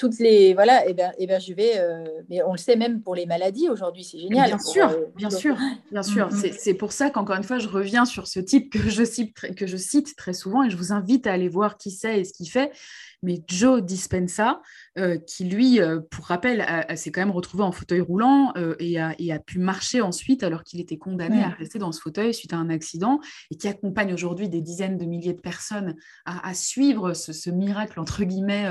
[0.00, 2.58] toutes les voilà et eh ben, et eh ben je vais euh, mais on le
[2.58, 4.48] sait même pour les maladies aujourd'hui c'est génial.
[4.48, 5.56] Bien sûr euh, bien sûr
[5.92, 6.28] bien sûr.
[6.28, 6.52] Mm.
[6.58, 9.66] c'est pour ça qu'encore une fois je reviens sur ce type que je cite que
[9.66, 12.32] je cite très souvent et je vous invite à aller voir qui c'est et ce
[12.32, 12.72] qu'il fait.
[13.22, 14.62] Mais Joe Dispenza,
[14.98, 16.64] euh, qui lui, euh, pour rappel,
[16.96, 20.80] s'est quand même retrouvé en fauteuil roulant euh, et, a, pu marcher ensuite alors qu'il
[20.80, 24.48] était condamné à rester dans ce fauteuil suite à un accident et qui accompagne aujourd'hui
[24.48, 28.68] des dizaines de milliers de personnes à, suivre ce, miracle, entre guillemets,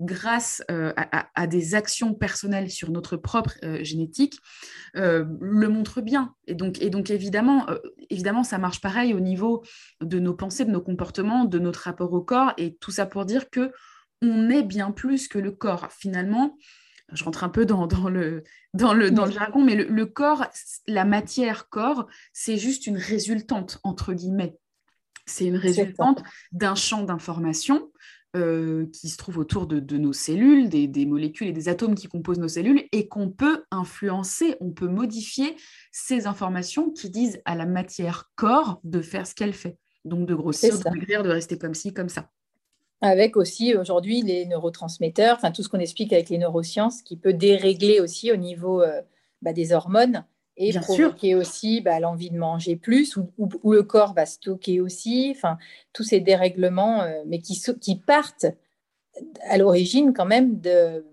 [0.00, 3.52] grâce à, des actions personnelles sur notre propre
[3.82, 4.38] génétique,
[4.94, 6.34] le montre bien.
[6.46, 7.66] Et donc, et donc évidemment,
[8.10, 9.64] évidemment, ça marche pareil au niveau
[10.00, 13.24] de nos pensées, de nos comportements, de notre rapport au corps et tout ça pour
[13.24, 13.72] dire que
[14.22, 15.88] on est bien plus que le corps.
[15.92, 16.56] Finalement,
[17.12, 20.46] je rentre un peu dans, le, dans, le, dans le jargon, mais le, corps,
[20.86, 24.56] la matière corps, c'est juste une résultante, entre guillemets.
[25.26, 27.90] C'est une résultante d'un champ d'information
[28.36, 32.08] euh, qui se trouve autour de, nos cellules, des, des, molécules et des atomes qui
[32.08, 35.56] composent nos cellules, et qu'on peut influencer, on peut modifier
[35.92, 39.78] ces informations qui disent à la matière corps de faire ce qu'elle fait.
[40.04, 42.30] Donc de grossir, de maigrir, de rester comme ci, comme ça.
[43.00, 47.32] Avec aussi aujourd'hui les neurotransmetteurs, enfin tout ce qu'on explique avec les neurosciences qui peut
[47.32, 49.00] dérégler aussi au niveau euh,
[49.40, 50.24] bah, des hormones
[50.58, 53.30] et provoquer aussi bah, l'envie de manger plus ou,
[53.70, 55.56] le corps va stocker aussi, enfin
[55.92, 58.46] tous ces dérèglements, euh, mais qui, qui partent
[59.42, 61.06] à l'origine quand même de,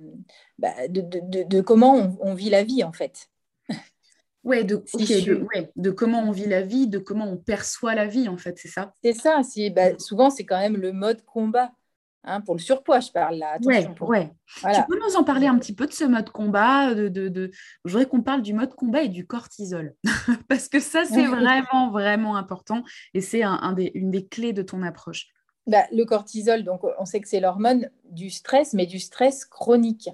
[0.58, 3.29] bah, de, comment on, vit la vie en fait.
[4.43, 4.84] Ouais de,
[5.75, 8.67] de, comment on vit la vie, de comment on perçoit la vie, en fait, c'est
[8.67, 8.93] ça?
[9.03, 9.41] C'est ça,
[9.75, 11.71] bah, souvent c'est quand même le mode combat.
[12.27, 13.57] Hein, pour le surpoids, je parle là.
[13.63, 14.31] Oui, ouais.
[14.63, 17.51] Tu peux nous en parler un petit peu de ce mode combat de, de,
[17.85, 19.93] Je voudrais qu'on parle du mode combat et du cortisol.
[20.49, 22.83] Parce que ça, c'est vraiment, vraiment important
[23.13, 25.27] et c'est un, des, une des clés de ton approche.
[25.67, 30.09] Bah, le cortisol, donc on sait que c'est l'hormone du stress, mais du stress chronique.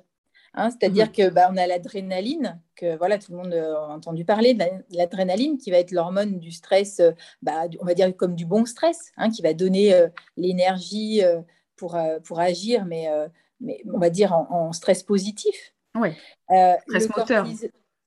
[0.53, 1.11] Hein, c'est-à-dire mmh.
[1.13, 4.65] que bah, on a l'adrénaline, que voilà, tout le monde euh, a entendu parler de
[4.91, 8.65] l'adrénaline, qui va être l'hormone du stress, euh, bah, on va dire comme du bon
[8.65, 11.21] stress, hein, qui va donner euh, l'énergie
[11.81, 13.07] pour, pour agir, mais,
[13.59, 15.73] mais on va dire en, stress positif.
[15.95, 16.09] Oui.
[16.87, 17.47] stress moteur.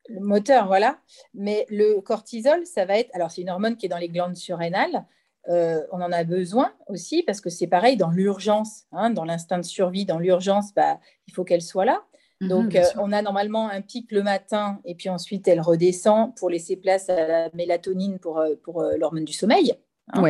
[0.08, 0.98] Le moteur, voilà.
[1.32, 4.36] Mais le cortisol, ça va être, alors c'est une hormone qui est dans les glandes
[4.36, 5.04] surrénales.
[5.48, 9.64] on en a besoin aussi parce que c'est pareil dans l'urgence, hein, dans l'instinct de
[9.64, 12.04] survie, dans l'urgence, bah, il faut qu'elle soit là.
[12.40, 16.34] Mhm, Donc, euh, on a normalement un pic le matin et puis ensuite elle redescend
[16.36, 19.74] pour laisser place à la mélatonine pour, euh, pour euh, l'hormone du sommeil.
[20.12, 20.22] Hein.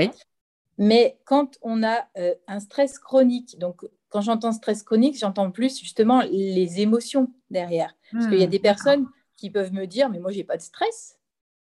[0.78, 2.08] Mais quand on a
[2.48, 7.96] un stress chronique, donc quand j'entends stress chronique, j'entends plus justement les émotions derrière.
[8.12, 9.06] Parce qu'il y a hmm, des personnes
[9.36, 11.18] qui peuvent me dire, mais moi, j'ai pas de stress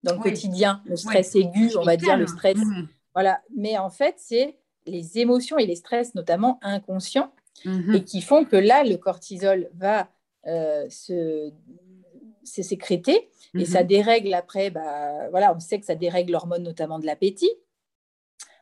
[0.04, 2.58] dans le quotidien, le stress aigu, on va dire, le stress.
[2.58, 2.88] Hmm.
[3.13, 3.41] Voilà.
[3.56, 7.34] Mais en fait, c'est les émotions et les stress, notamment inconscients,
[7.65, 7.96] mhm.
[7.96, 10.10] et qui font que là, le cortisol va
[10.48, 16.63] euh, c'est sécrété et ça dérègle après, bah, voilà, on sait que ça dérègle l'hormone
[16.63, 17.50] notamment de l'appétit.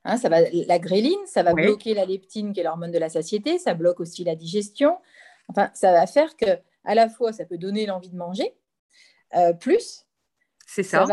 [0.05, 3.09] Hein, ça va, la gréline, ça va bloquer la leptine qui est l'hormone de la
[3.09, 4.97] satiété, ça bloque aussi la digestion.
[5.49, 8.55] Enfin, ça va faire que à la fois ça peut donner l'envie de manger,
[9.35, 10.05] euh, plus
[10.65, 11.05] c'est ça.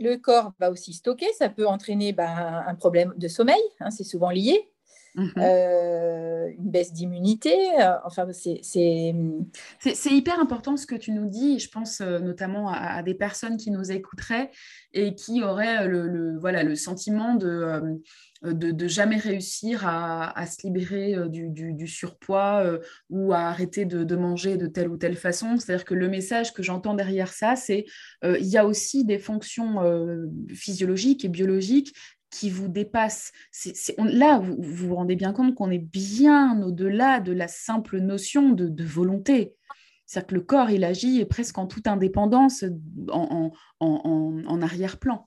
[0.00, 1.30] le corps va aussi stocker.
[1.34, 3.60] Ça peut entraîner bah, un problème de sommeil.
[3.80, 4.69] Hein, c'est souvent lié.
[5.14, 5.32] Mhm.
[5.38, 7.54] Euh, une baisse d'immunité.
[7.80, 8.60] Euh, enfin, c'est.
[8.62, 11.58] C'est hyper important ce que tu nous dis.
[11.58, 14.50] Je pense euh, notamment à, des personnes qui nous écouteraient
[14.92, 18.00] et qui auraient le, voilà, le sentiment de.
[18.42, 22.78] de, jamais réussir à, se libérer du, surpoids
[23.10, 25.58] ou à arrêter de, manger de telle ou telle façon.
[25.58, 27.84] C'est-à-dire que le message que j'entends derrière ça, c'est
[28.22, 29.80] il y a aussi des fonctions
[30.54, 31.94] physiologiques et biologiques
[32.30, 33.32] qui vous dépasse.
[33.98, 38.84] là, vous, vous rendez bien compte qu'on est bien au-delà de la simple notion de,
[38.84, 39.56] volonté.
[40.06, 42.64] C'est-à-dire que le corps, il agit presque en toute indépendance,
[43.10, 45.26] en, arrière-plan.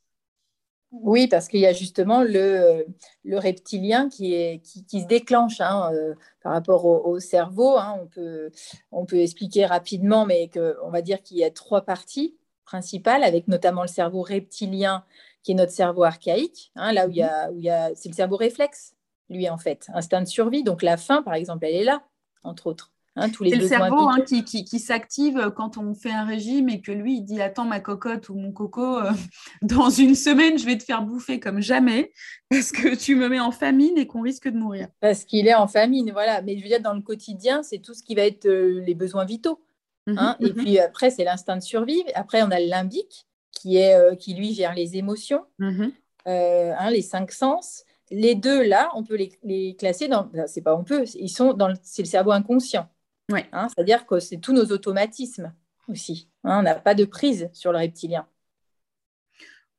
[0.92, 2.86] Oui, parce qu'il y a justement le,
[3.26, 6.14] reptilien qui, se déclenche hein, euh,
[6.44, 7.78] par rapport au, cerveau.
[7.78, 7.98] Hein.
[8.02, 8.52] on, peut,
[8.92, 13.24] on peut expliquer rapidement, mais que, on va dire qu'il y a trois parties principales,
[13.24, 15.04] avec notamment le cerveau reptilien
[15.44, 17.92] qui est notre cerveau archaïque, hein, là où il y a, où il y a
[17.96, 18.96] c'est le cerveau réflexe,
[19.30, 20.64] lui en fait, instinct de survie.
[20.64, 22.02] Donc la faim, par exemple, elle est là,
[22.44, 22.94] entre autres.
[23.16, 26.26] Hein, tous les c'est le cerveau hein, qui, qui, qui s'active quand on fait un
[26.26, 29.12] régime et que lui, il dit Attends, ma cocotte ou mon coco, euh,
[29.62, 32.12] dans une semaine, je vais te faire bouffer comme jamais
[32.50, 34.88] parce que tu me mets en famine et qu'on risque de mourir.
[35.00, 36.42] Parce qu'il est en famine, voilà.
[36.42, 38.96] Mais je veux dire, dans le quotidien, c'est tout ce qui va être euh, les
[38.96, 39.60] besoins vitaux.
[40.08, 42.04] Mmh et mmh puis après, c'est l'instinct de survie.
[42.16, 45.92] Après, on a le limbique qui, est, euh, qui lui gère les émotions, mhm.
[46.28, 47.84] euh, hein, les cinq sens.
[48.12, 50.30] Les deux, là, on peut les, classer dans.
[50.48, 51.74] C'est pas on peut, ils sont dans.
[51.82, 52.88] C'est le cerveau inconscient.
[53.32, 53.46] Ouais.
[53.54, 55.54] Hein, c'est-à-dire que c'est tous nos automatismes
[55.88, 56.30] aussi.
[56.44, 58.28] Hein, on n'a pas de prise sur le reptilien.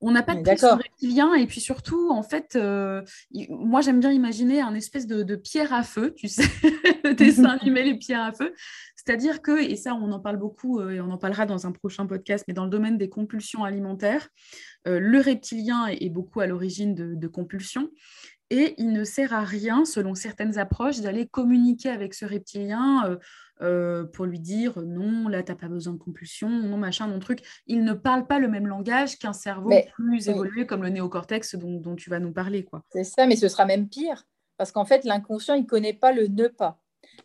[0.01, 3.03] On n'a pas de prise sur le reptilien et puis surtout, en fait, euh,
[3.49, 6.43] moi j'aime bien imaginer un espèce de, de, pierre à feu, tu sais,
[7.05, 8.55] le dessin animé, les pierres à feu.
[9.07, 11.73] C'est-à-dire que, et ça on en parle beaucoup euh, et on en parlera dans un
[11.73, 14.29] prochain podcast, mais dans le domaine des compulsions alimentaires,
[14.87, 17.91] euh, le reptilien est, beaucoup à l'origine de, compulsions.
[18.51, 23.19] Et il ne sert à rien, selon certaines approches, d'aller communiquer avec ce reptilien
[23.63, 27.19] euh, pour lui dire non, là, tu n'as pas besoin de compulsion, non, machin, non,
[27.19, 27.41] truc.
[27.67, 31.81] Il ne parle pas le même langage qu'un cerveau plus évolué comme le néocortex dont,
[31.81, 32.65] dont, tu vas nous parler.
[32.65, 32.83] quoi.
[32.91, 34.25] C'est ça, mais ce sera même pire.
[34.57, 36.79] Parce qu'en fait, l'inconscient, il ne connaît pas le ne pas.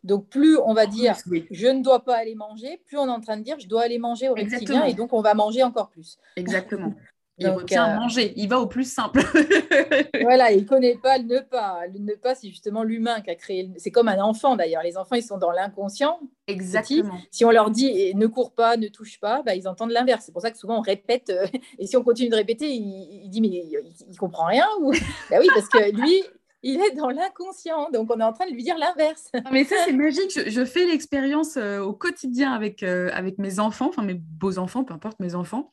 [0.03, 1.15] Donc, plus on va dire
[1.51, 3.83] je ne dois pas aller manger, plus on est en train de dire je dois
[3.83, 6.17] aller manger au reptilien et donc on va manger encore plus.
[6.35, 6.93] Exactement.
[7.39, 9.21] Il retient euh, manger, il va au plus simple.
[10.21, 11.81] voilà, il ne connaît pas le ne pas.
[11.87, 13.71] Le ne pas, c'est justement l'humain qui a créé.
[13.77, 14.83] C'est comme un enfant d'ailleurs.
[14.83, 16.19] Les enfants, ils sont dans l'inconscient.
[16.47, 17.17] Exactement.
[17.31, 20.23] Si on leur dit ne cours pas, ne touche pas, bah, ils entendent l'inverse.
[20.25, 21.29] C'est pour ça que souvent on répète.
[21.29, 21.47] Euh,
[21.77, 24.65] et si on continue de répéter, il, dit mais il, ne comprend rien.
[24.81, 24.91] Ou...
[25.29, 26.21] bah oui, parce que lui,
[26.63, 27.89] il est dans l'inconscient.
[27.91, 29.29] Donc, on est en train de lui dire l'inverse.
[29.51, 30.39] Mais ça, c'est magique.
[30.47, 34.93] Je, fais l'expérience euh, au quotidien avec, euh, avec mes enfants, enfin mes beaux-enfants, peu
[34.93, 35.69] importe mes enfants.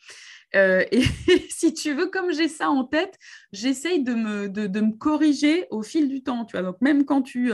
[0.54, 1.02] Euh, et
[1.50, 3.18] si tu veux, comme j'ai ça en tête,
[3.52, 6.44] j'essaye de me, de, me, corriger au fil du temps.
[6.44, 7.52] Tu vois Donc, même quand tu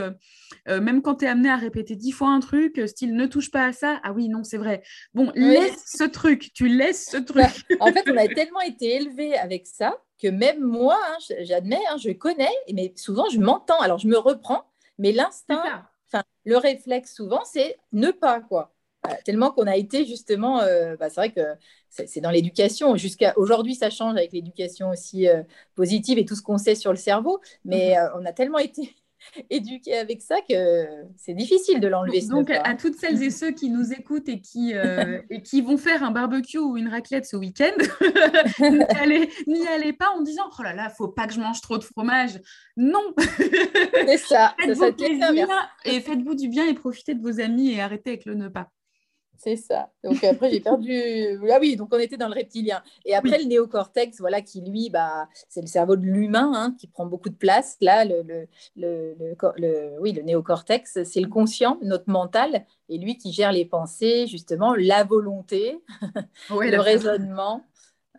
[0.67, 3.73] même quand es amené à répéter dix fois un truc, style ne touche pas à
[3.73, 4.83] ça, ah oui, non, c'est vrai.
[5.13, 7.45] Bon, laisse ce truc, tu laisses ce truc.
[7.79, 11.97] en fait, on a tellement été élevé avec ça que même moi, hein, j'admets, hein,
[11.97, 13.79] je connais, mais souvent je m'entends.
[13.81, 14.63] Alors je me reprends,
[14.97, 15.63] mais l'instinct,
[16.45, 18.73] le réflexe souvent, c'est ne pas quoi.
[19.25, 21.41] tellement qu'on a été justement, euh, bah, c'est vrai que
[21.89, 22.95] c'est dans l'éducation.
[22.97, 25.43] Jusqu'à aujourd'hui, ça change avec l'éducation aussi euh,
[25.75, 28.95] positive et tout ce qu'on sait sur le cerveau, mais euh, on a tellement été
[29.49, 30.85] éduqué avec ça que
[31.17, 32.21] c'est difficile de l'enlever.
[32.21, 35.77] Donc, à toutes celles et ceux qui nous écoutent et qui, euh, et qui vont
[35.77, 37.73] faire un barbecue ou une raclette ce week-end,
[39.47, 41.83] n'y allez, pas en disant Oh là là, faut pas que je mange trop de
[41.83, 42.39] fromage.
[42.77, 44.55] Non C'est ça.
[44.59, 45.47] faites-vous plaisir
[45.85, 48.69] et faites-vous du bien et profitez de vos amis et arrêtez avec le ne pas.
[49.43, 49.89] C'est ça.
[50.05, 51.37] Donc après, j'ai perdu.
[51.51, 52.81] Ah oui, donc on était dans le reptilien.
[53.05, 56.87] Et après, le néocortex, voilà, qui lui, bah, c'est le cerveau de l'humain hein, qui
[56.87, 57.75] prend beaucoup de place.
[57.81, 63.33] Là, le, le, le, oui, le néocortex, c'est le conscient, notre mental, et lui qui
[63.33, 65.77] gère les pensées, justement, la volonté,
[66.49, 67.61] le raisonnement.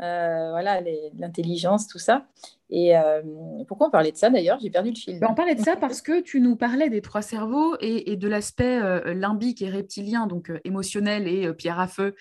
[0.01, 0.81] Euh, voilà,
[1.17, 2.27] l'intelligence, tout ça.
[2.69, 3.23] Et euh,
[3.69, 4.59] pourquoi on parlait de ça d'ailleurs?
[4.61, 5.21] J'ai perdu le fil.
[5.21, 8.27] Ben, on parlait de ça parce que tu nous parlais des trois cerveaux et, de
[8.27, 12.17] l'aspect euh, limbique et reptilien, donc émotionnel et pierre à feu,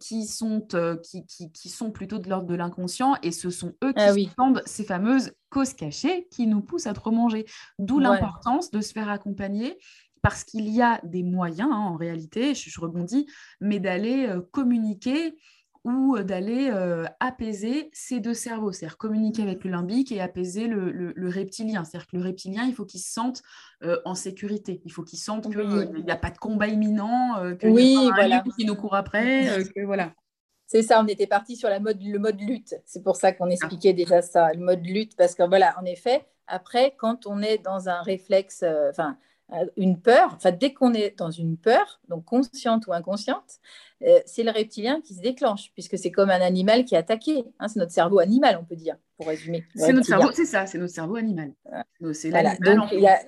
[0.00, 0.66] qui, sont,
[1.02, 4.84] qui, qui, sont plutôt de l'ordre de l'inconscient et ce sont eux qui ah, ces
[4.84, 7.44] fameuses causes cachées qui nous poussent à trop manger.
[7.78, 9.78] D'où l'importance de se faire accompagner
[10.22, 13.26] parce qu'il y a des moyens hein, en réalité, je, je rebondis,
[13.60, 15.34] mais d'aller communiquer
[15.84, 21.12] ou d'aller euh, apaiser ces deux cerveaux, c'est-à-dire communiquer avec le limbique et apaiser le,
[21.28, 21.84] reptilien.
[21.84, 23.42] C'est-à-dire que le reptilien, il faut qu'il se sente
[23.82, 27.70] euh, en sécurité, il faut qu'il sente qu'il n'y a pas de combat imminent, qu'il
[27.70, 28.44] oui, y a un voilà.
[28.58, 30.14] qui nous court après, que, voilà.
[30.66, 32.74] C'est ça, on était parti sur la mode, le mode lutte.
[32.86, 36.26] C'est pour ça qu'on expliquait déjà ça, le mode lutte, parce que voilà, en effet,
[36.46, 39.24] après, quand on est dans un réflexe, enfin, euh,
[39.76, 43.60] une peur, enfin, dès qu'on est dans une peur, donc consciente ou inconsciente,
[44.02, 47.44] euh, c'est le reptilien qui se déclenche, puisque c'est comme un animal qui est attaqué.
[47.58, 49.64] Hein, c'est notre cerveau animal, on peut dire, pour résumer.
[49.74, 51.52] C'est notre cerveau, c'est ça, c'est notre cerveau animal.
[52.12, 52.30] C'est
[53.06, 53.18] a,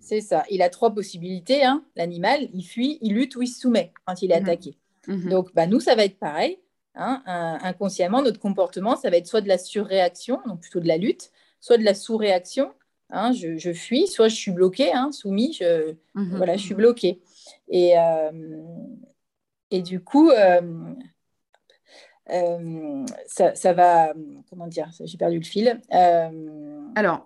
[0.00, 0.44] c'est ça.
[0.50, 1.64] Il a trois possibilités.
[1.64, 1.84] Hein.
[1.96, 4.46] L'animal, il fuit, il lutte ou il se soumet quand il est mhm.
[4.46, 4.78] attaqué.
[5.06, 5.28] Mhm.
[5.28, 6.58] Donc, bah, nous, ça va être pareil.
[7.00, 7.22] Hein.
[7.62, 11.30] inconsciemment, notre comportement, ça va être soit de la surréaction, donc plutôt de la lutte,
[11.60, 12.72] soit de la sous-réaction,
[13.10, 16.36] Hein, je, fuis, soit je suis bloquée, hein, soumis, je, mhm.
[16.36, 17.20] voilà, je suis bloquée.
[17.68, 18.62] Et, euh,
[19.70, 20.60] et du coup, euh,
[22.30, 24.12] euh, ça, va,
[24.50, 25.80] comment dire, j'ai perdu le fil.
[25.90, 27.24] Alors,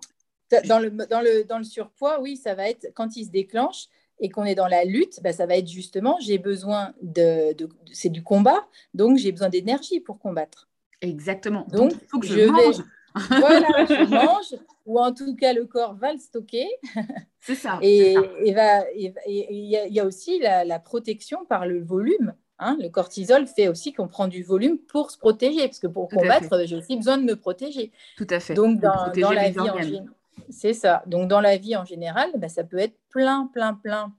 [0.68, 3.88] dans le, dans, le, dans le surpoids, oui, ça va être quand il se déclenche
[4.20, 7.56] et qu'on est dans la lutte, bah, ça va être justement, j'ai besoin de,
[7.92, 10.68] c'est du combat, donc j'ai besoin d'énergie pour combattre.
[11.00, 11.66] Exactement.
[11.72, 12.82] Donc, il faut que je, mange.
[13.28, 16.68] Voilà, je mange, ou en tout cas le corps va le stocker.
[17.40, 17.78] C'est ça.
[17.82, 18.14] Et
[18.44, 22.34] il y, a aussi la, protection par le volume.
[22.58, 22.76] Hein.
[22.80, 26.64] Le cortisol fait aussi qu'on prend du volume pour se protéger, parce que pour combattre,
[26.66, 27.90] j'ai aussi besoin de me protéger.
[28.16, 28.54] Tout à fait.
[28.54, 29.76] Donc dans, la vie en
[30.48, 31.02] c'est ça.
[31.06, 34.12] Donc dans la vie en général, bah, ça peut être plein, plein, plein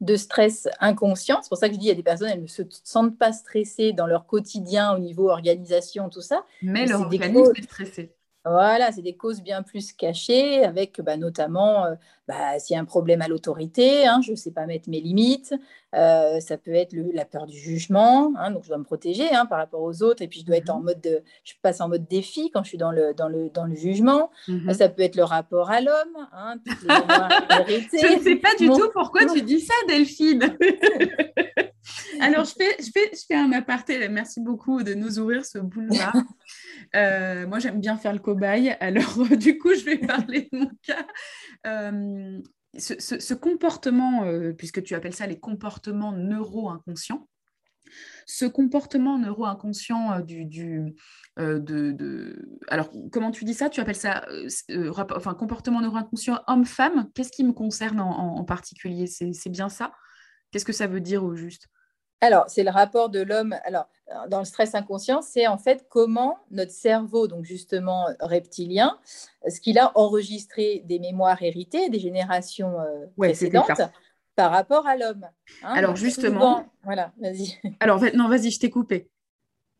[0.00, 1.40] de stress inconscient.
[1.42, 3.18] C'est pour ça que je dis, il y a des personnes, elles ne se sentent
[3.18, 6.44] pas stressées dans leur quotidien au niveau organisation, tout ça.
[6.62, 8.12] Mais, leur organisme est stressé.
[8.44, 11.94] Voilà, c'est des causes bien plus cachées, avec bah, notamment euh,
[12.28, 15.00] bah, s'il y a un problème à l'autorité, hein, je ne sais pas mettre mes
[15.00, 15.54] limites,
[15.94, 19.46] euh, ça peut être la peur du jugement, hein, donc je dois me protéger hein,
[19.46, 20.84] par rapport aux autres, et puis je dois être en mhm.
[20.84, 23.64] mode, de, je passe en mode défi quand je suis dans le, dans le, dans
[23.64, 24.74] le jugement, mhm.
[24.74, 26.28] ça peut être le rapport à l'homme,
[26.66, 30.54] je ne sais pas du tout pourquoi tu dis ça, Delphine.
[32.20, 34.08] Alors, je fais, je, fais, je fais un aparté.
[34.08, 36.16] Merci beaucoup de nous ouvrir ce boulevard.
[36.94, 38.76] Euh, moi, j'aime bien faire le cobaye.
[38.78, 41.06] Alors, du coup, je vais parler de mon cas.
[41.66, 42.40] Euh,
[42.76, 47.28] ce, comportement, euh, puisque tu appelles ça les comportements neuro-inconscients,
[48.26, 50.94] ce comportement neuro-inconscient du, du
[51.38, 52.36] de,
[52.68, 53.70] alors comment tu dis ça?
[53.70, 54.24] Tu appelles ça
[55.16, 57.10] enfin comportement neuro-inconscient homme-femme?
[57.14, 59.06] Qu'est-ce qui me concerne en, en particulier?
[59.06, 59.92] C'est bien ça?
[60.50, 61.68] Qu'est-ce que ça veut dire au juste?
[62.20, 63.54] Alors, c'est le rapport de l'homme.
[63.64, 63.86] Alors,
[64.28, 68.98] dans le stress inconscient, c'est en fait comment notre cerveau, donc justement reptilien,
[69.46, 73.80] ce qu'il a enregistré des mémoires héritées des générations euh, précédentes
[74.36, 75.26] par rapport à l'homme.
[75.62, 75.72] Hein.
[75.74, 76.66] Alors, justement.
[76.82, 77.58] voilà, vas-y.
[77.80, 79.10] Alors, non, vas-y, je t'ai coupé.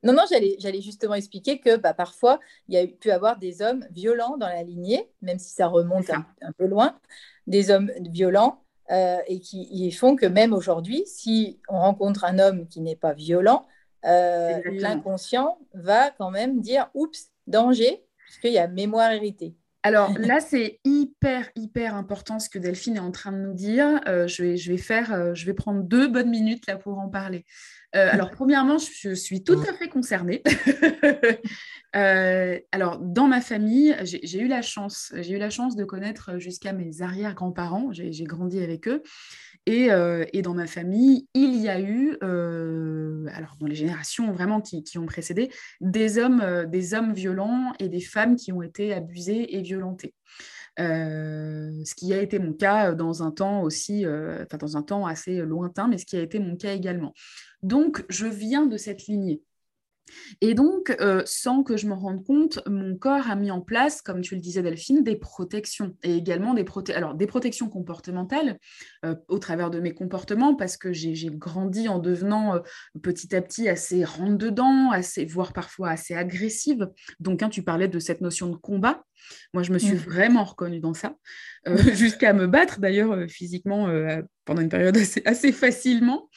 [0.02, 3.86] Non, non, j'allais justement expliquer que bah, parfois, il y a pu avoir des hommes
[3.90, 6.98] violents dans la lignée, même si ça remonte un, peu loin,
[7.46, 12.68] des hommes violents euh, et qui font que même aujourd'hui, si on rencontre un homme
[12.68, 13.66] qui n'est pas violent,
[14.04, 19.54] euh, l'inconscient va quand même dire oups, danger, puisqu'il y a mémoire héritée.
[19.82, 24.00] Alors là, c'est hyper, hyper important ce que Delphine est en train de nous dire.
[24.06, 27.08] Euh, je, vais, je, vais faire, je vais prendre deux bonnes minutes là pour en
[27.08, 27.46] parler.
[27.94, 30.42] Alors, premièrement, je, suis tout à fait concernée.
[31.92, 36.72] alors, dans ma famille, j'ai eu la chance, j'ai eu la chance de connaître jusqu'à
[36.72, 37.90] mes arrière-grands-parents.
[37.92, 39.02] J'ai grandi avec eux.
[39.68, 44.60] Euh, et, dans ma famille, il y a eu, euh, alors dans les générations vraiment
[44.60, 48.92] qui, ont précédé, des hommes, euh, des hommes violents et des femmes qui ont été
[48.92, 50.14] abusées et violentées.
[50.76, 55.36] ce qui a été mon cas dans un temps aussi, enfin dans un temps assez
[55.38, 57.14] lointain, mais ce qui a été mon cas également.
[57.64, 59.42] Donc, je viens de cette lignée.
[60.42, 64.02] Et donc, euh, sans que je m'en rende compte, mon corps a mis en place,
[64.02, 68.58] comme tu le disais Delphine, des protections et également des, Alors, des protections comportementales
[69.06, 72.60] euh, au travers de mes comportements parce que j'ai grandi en devenant euh,
[73.02, 76.90] petit à petit assez rentre-dedans, assez, voire parfois assez agressive.
[77.18, 79.04] Donc, hein, tu parlais de cette notion de combat.
[79.54, 80.04] Moi, je me suis mmh.
[80.04, 81.14] vraiment reconnue dans ça,
[81.94, 83.88] jusqu'à me battre d'ailleurs physiquement
[84.44, 86.28] pendant une période assez, facilement.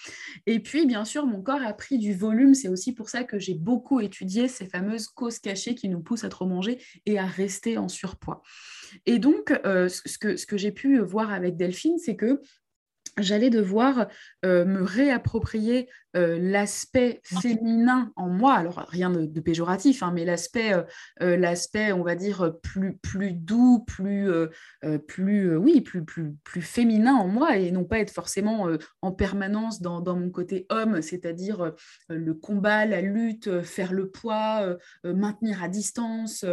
[0.46, 2.54] Et puis, bien sûr, mon corps a pris du volume.
[2.54, 6.24] C'est aussi pour ça que j'ai beaucoup étudié ces fameuses causes cachées qui nous poussent
[6.24, 8.41] à trop manger et à rester en surpoids.
[9.06, 12.41] Et donc, ce que, ce que j'ai pu voir avec Delphine, c'est que
[13.17, 14.08] j'allais devoir
[14.45, 20.74] euh, me réapproprier euh, l'aspect féminin en moi, alors rien de, péjoratif, hein, mais l'aspect,
[21.22, 24.30] euh, l'aspect, on va dire, plus, plus doux, plus,
[25.07, 28.70] plus, oui, plus, plus, plus féminin en moi, et non pas être forcément
[29.01, 31.74] en permanence dans, dans, mon côté homme, c'est-à-dire
[32.09, 36.45] le combat, la lutte, faire le poids, maintenir à distance,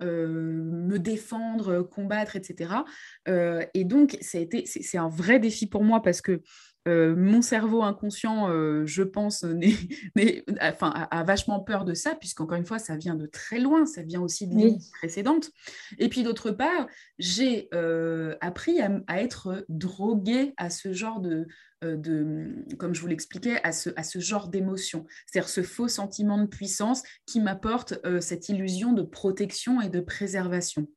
[0.00, 2.84] me défendre, combattre, etc.
[3.28, 6.42] Euh, et donc, c'est un vrai défi pour moi parce que
[6.86, 9.44] euh, mon cerveau inconscient, euh, je pense,
[10.60, 14.02] enfin, a, vachement peur de ça, puisqu'encore une fois, ça vient de très loin, ça
[14.02, 15.50] vient aussi de vie précédente.
[15.98, 16.86] Et puis d'autre part,
[17.18, 21.46] j'ai euh, appris à, être droguée à ce genre de,
[21.82, 26.38] de comme je vous l'expliquais, à ce, à ce genre d'émotion, c'est-à-dire ce faux sentiment
[26.38, 30.88] de puissance qui m'apporte cette illusion de protection et de préservation.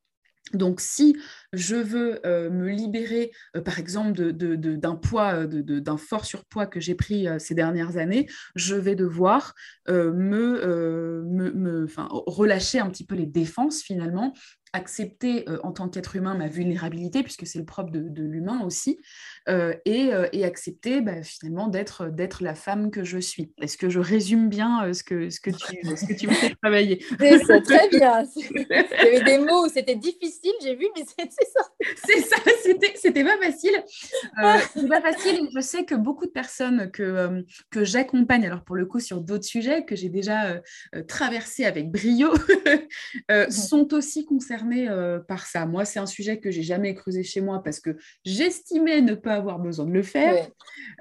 [0.53, 1.15] Donc, si
[1.53, 6.95] je veux euh, me libérer, euh, par exemple, d'un poids, d'un fort surpoids que j'ai
[6.95, 9.53] pris euh, ces dernières années, je vais devoir
[9.87, 14.33] me, me, relâcher un petit peu les défenses finalement
[14.73, 18.99] accepter euh, en tant qu'être humain ma vulnérabilité, puisque c'est le propre de, l'humain aussi,
[19.49, 23.53] euh, euh, et, accepter bah, finalement d'être, d'être la femme que je suis.
[23.61, 26.55] Est-ce que je résume bien ce, que, ce, que tu, ce que tu me fais
[26.61, 27.03] travailler?
[27.19, 28.23] C'est très bien.
[28.35, 31.67] Il y avait des mots, c'était difficile, j'ai vu, mais c'est, ça.
[32.05, 33.83] C'est ça, c'était, c'était pas facile.
[34.73, 35.47] c'est pas facile.
[35.55, 39.45] Je sais que beaucoup de personnes que, que j'accompagne, alors pour le coup sur d'autres
[39.45, 40.61] sujets que j'ai déjà
[41.07, 42.33] traversés avec brio,
[43.29, 45.65] mmh sont aussi concernées euh, par ça.
[45.65, 49.35] Moi, c'est un sujet que j'ai jamais creusé chez moi parce que j'estimais ne pas
[49.35, 50.47] avoir besoin de le faire.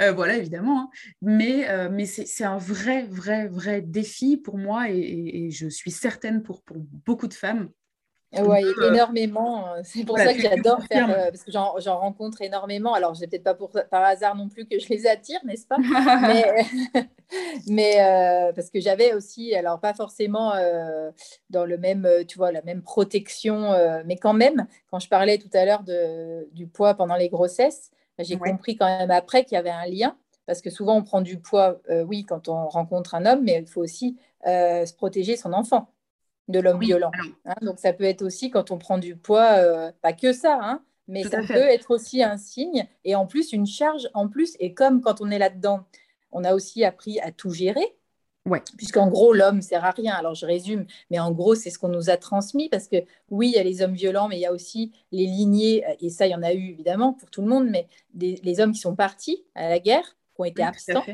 [0.01, 0.83] Euh, voilà, évidemment.
[0.83, 0.91] Hein.
[1.23, 5.91] Mais, euh, mais c'est un vrai, vrai, vrai défi pour moi et, et je suis
[5.91, 7.71] certaine pour, pour beaucoup de femmes
[8.39, 9.67] oui, euh, énormément.
[9.83, 12.95] C'est pour ça que j'adore faire, euh, parce que j'en rencontre énormément.
[12.95, 15.77] Alors, c'est peut-être pas pour, par hasard non plus que je les attire, n'est-ce pas?
[17.67, 20.53] Mais, euh, parce que j'avais aussi, alors pas forcément
[21.51, 23.73] dans le même, tu vois, la même protection,
[24.05, 25.85] mais quand même, quand je parlais tout à l'heure
[26.53, 30.17] du poids pendant les grossesses, j'ai compris quand même après qu'il y avait un lien.
[30.47, 33.69] Parce que souvent, on prend du poids, oui, quand on rencontre un homme, mais il
[33.69, 35.89] faut aussi se protéger son enfant
[36.51, 37.11] de l'homme violent.
[37.45, 37.55] Hein.
[37.63, 40.83] donc ça peut être aussi quand on prend du poids, euh, pas que ça, hein,
[41.09, 44.57] mais ça peut être aussi un signe et en plus une charge en plus.
[44.61, 45.85] Et comme quand on est là-dedans,
[46.33, 47.97] on a aussi appris à tout gérer.
[48.47, 48.63] Ouais.
[48.79, 50.15] Puisqu'en gros, l'homme sert à rien.
[50.15, 52.97] Alors, je résume, mais en gros, c'est ce qu'on nous a transmis parce que
[53.29, 56.09] oui, il y a les hommes violents, mais il y a aussi les lignées, et
[56.09, 58.81] ça, il y en a eu évidemment pour tout le monde, mais les hommes qui
[58.81, 61.05] sont partis à la guerre, qui ont été absents.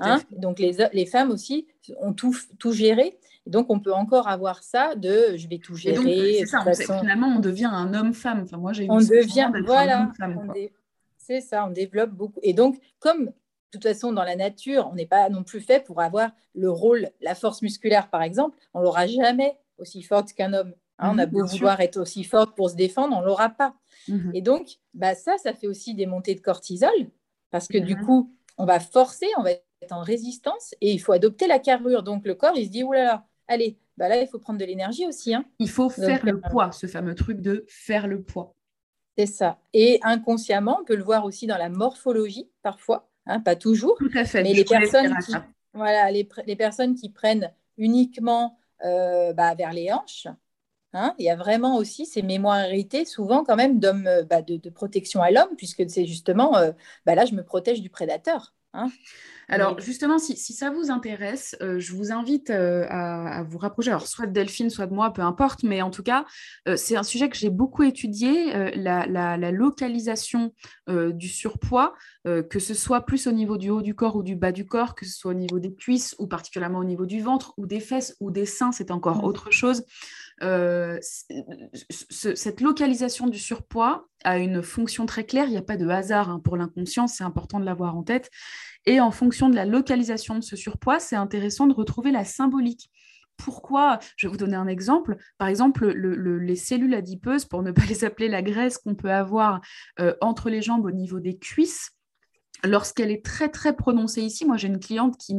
[0.00, 0.20] Hein.
[0.30, 1.66] Donc, les, les, femmes aussi
[1.98, 6.36] ont tout, tout géré donc, on peut encore avoir ça de je vais tout gérer.
[6.40, 8.42] C'est ça, finalement, on devient un homme-femme.
[8.42, 10.12] Enfin, moi, j'ai On devient, voilà.
[11.16, 12.40] C'est ça, on développe beaucoup.
[12.42, 15.84] Et donc, comme de toute façon, dans la nature, on n'est pas non plus fait
[15.84, 20.52] pour avoir le rôle, la force musculaire, par exemple, on l'aura jamais aussi forte qu'un
[20.52, 20.74] homme.
[20.98, 21.12] Hein.
[21.14, 23.74] on a mhm, beau vouloir être aussi forte pour se défendre, on l'aura pas.
[24.08, 24.32] Mhm.
[24.34, 26.90] Et donc, bah, ça, ça fait aussi des montées de cortisol,
[27.50, 28.04] parce que du mhm.
[28.04, 32.02] coup, on va forcer, on va être en résistance, et il faut adopter la carrure.
[32.02, 35.06] Donc, le corps, il se dit, oulala, allez, bah là, il faut prendre de l'énergie
[35.06, 35.34] aussi.
[35.34, 35.44] Hein.
[35.58, 38.54] Il faut faire le euh, poids, ce fameux truc de faire le poids.
[39.18, 39.58] C'est ça.
[39.74, 43.96] Et inconsciemment, on peut le voir aussi dans la morphologie, parfois, hein, pas toujours.
[43.98, 44.42] Tout à fait.
[44.42, 45.32] Mais les personnes, qui,
[45.74, 50.28] voilà, les, personnes qui prennent uniquement euh, bah, vers les hanches,
[50.94, 54.42] hein, il y a vraiment aussi ces mémoires héritées, souvent quand même d'hommes euh, bah,
[54.42, 56.52] de, protection à l'homme, puisque c'est justement,
[57.04, 58.54] bah, là, je me protège du prédateur.
[58.72, 58.88] Hein.
[59.48, 64.06] Alors justement, si, ça vous intéresse, euh, je vous invite euh, à, vous rapprocher, alors
[64.06, 66.24] soit de Delphine, soit de moi, peu importe, mais en tout cas,
[66.68, 70.52] euh, c'est un sujet que j'ai beaucoup étudié, la, localisation
[70.88, 71.94] du surpoids,
[72.24, 74.94] que ce soit plus au niveau du haut du corps ou du bas du corps,
[74.94, 77.80] que ce soit au niveau des cuisses ou particulièrement au niveau du ventre ou des
[77.80, 79.24] fesses ou des seins, c'est encore mmh.
[79.24, 79.84] autre chose.
[80.40, 86.30] Cette localisation du surpoids a une fonction très claire, il n'y a pas de hasard
[86.30, 88.30] hein, pour l'inconscient, c'est important de l'avoir en tête.
[88.86, 92.90] Et en fonction de la localisation de ce surpoids, c'est intéressant de retrouver la symbolique.
[93.36, 93.98] Pourquoi?
[94.16, 95.16] Je vais vous donner un exemple.
[95.38, 99.60] Par exemple, les cellules adipeuses, pour ne pas les appeler la graisse qu'on peut avoir
[99.98, 101.92] euh, entre les jambes au niveau des cuisses,
[102.64, 105.36] lorsqu'elle est très très prononcée ici, moi j'ai une cliente qui,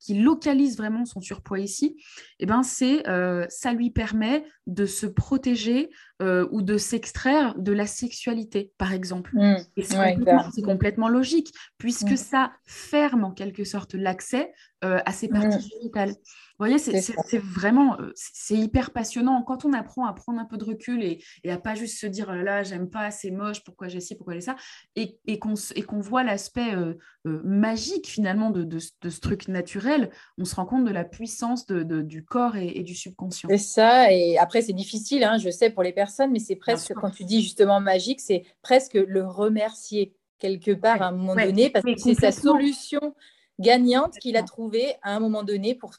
[0.00, 1.96] qui localise vraiment son surpoids ici,
[2.40, 5.90] et eh ben c'est, euh, ça lui permet de se protéger
[6.20, 9.30] euh, ou de s'extraire de la sexualité, par exemple.
[9.34, 9.56] Mmh.
[9.76, 12.16] et c'est, complètement, logique, puisque mmh.
[12.16, 14.52] ça ferme en quelque sorte l'accès
[14.84, 15.80] euh, à ces parties mmh.
[15.80, 16.14] génitales.
[16.58, 19.42] Vous voyez, c'est vraiment, euh, c'est hyper passionnant.
[19.42, 22.06] Quand on apprend à prendre un peu de recul et, et à pas juste se
[22.08, 24.56] dire, là, j'aime pas, c'est moche, pourquoi j'ai ci, pourquoi j'ai ça,
[24.96, 26.94] et, et qu'on voit l'aspect euh,
[27.28, 31.64] euh, magique finalement de, de, ce truc naturel, on se rend compte de la puissance
[31.66, 33.48] de, du corps et, du subconscient.
[33.50, 36.92] C'est ça, et après c'est difficile, hein, je sais pour les personnes, mais c'est presque,
[36.94, 41.70] quand tu dis justement magique, c'est presque le remercier quelque part à un moment donné,
[41.70, 43.14] parce que c'est sa solution
[43.58, 45.92] gagnante qu'il a trouvée à un moment donné pour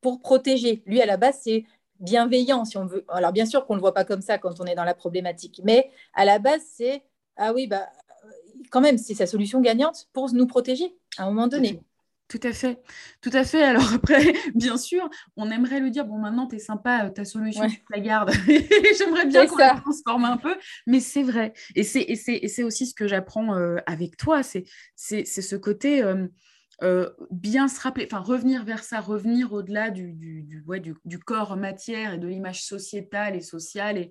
[0.00, 0.82] pour protéger.
[0.86, 1.64] Lui, à la base, c'est
[1.98, 3.04] bienveillant, si on veut.
[3.08, 4.94] Alors, bien sûr qu'on ne le voit pas comme ça quand on est dans la
[4.94, 7.02] problématique, mais à la base, c'est
[7.36, 7.88] ah oui, bah,
[8.70, 11.80] quand même, c'est sa solution gagnante pour nous protéger à un moment donné.
[12.28, 12.80] Tout à fait,
[13.20, 13.62] tout à fait.
[13.62, 14.18] Alors après,
[14.54, 18.00] bien sûr, on aimerait le dire, bon maintenant tu es sympa, ta solution, tu la
[18.00, 18.32] gardes.
[18.98, 20.56] J'aimerais bien qu'on la transforme un peu,
[20.86, 21.52] mais c'est vrai.
[21.76, 23.54] Et c'est aussi ce que j'apprends
[23.86, 24.64] avec toi, c'est
[24.96, 26.26] ce côté, euh,
[27.30, 30.46] bien se rappeler, enfin revenir vers ça, revenir au-delà du, du,
[31.04, 34.10] du, corps matière et de l'image sociétale et sociale et,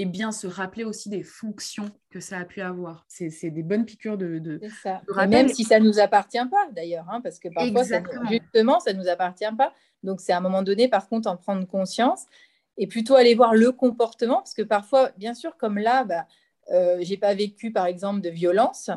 [0.00, 3.04] et, bien se rappeler aussi des fonctions que ça a pu avoir.
[3.08, 5.02] C'est des bonnes piqûres de, de, ça.
[5.26, 9.02] Même si ça ne nous appartient pas d'ailleurs, hein, parce que parfois, justement, ça ne
[9.02, 9.72] nous appartient pas.
[10.04, 12.26] Donc c'est à un moment donné, par contre, en prendre conscience
[12.76, 16.26] et plutôt aller voir le comportement, parce que parfois, bien sûr, comme là, bah,
[16.70, 18.90] euh, j'ai pas vécu par exemple de violence,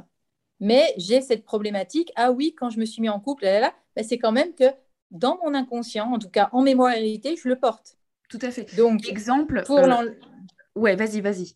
[0.62, 2.14] mais j'ai cette problématique.
[2.16, 4.54] Ah oui, quand je me suis mis en couple, là, là, bah, c'est quand même
[4.54, 4.66] que
[5.10, 7.98] dans mon inconscient, en tout cas en mémoire héritée, je le porte.
[8.30, 8.74] Tout à fait.
[8.78, 9.64] Donc, exemple.
[9.66, 10.06] Pour euh,
[10.76, 11.56] Ouais, vas-y, vas-y.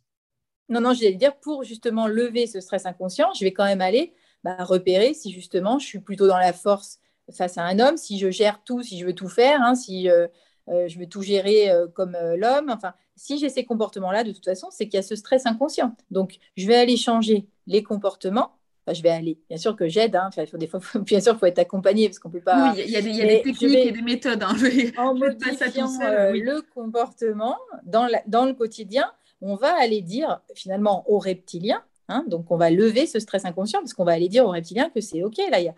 [0.68, 4.14] Non, non, j'allais dire pour justement lever ce stress inconscient, je vais quand même aller
[4.44, 7.00] bah, repérer si justement je suis plutôt dans la force
[7.32, 10.10] face à un homme, si je gère tout, si je veux tout faire, hein, si
[10.10, 10.28] euh,
[10.70, 12.72] euh, je veux tout gérer comme l'homme.
[12.72, 15.96] Enfin, si j'ai ces comportements-là, de toute façon, c'est qu'il y a ce stress inconscient.
[16.10, 18.58] Donc, je vais aller changer les comportements
[18.94, 19.40] je vais aller.
[19.50, 20.16] Bien sûr que j'aide.
[20.16, 20.30] Hein.
[20.54, 22.74] des fois, bien sûr, il faut être accompagné parce qu'on peut pas.
[22.74, 24.44] Oui, il y a des, techniques et des méthodes.
[24.44, 24.56] Hein.
[24.98, 29.12] en modifiant euh, le comportement dans, dans le quotidien,
[29.42, 31.84] on va aller dire finalement aux reptiliens.
[32.08, 34.90] Hein, donc, on va lever ce stress inconscient parce qu'on va aller dire aux reptiliens
[34.90, 35.38] que c'est OK.
[35.50, 35.76] Là, il y a,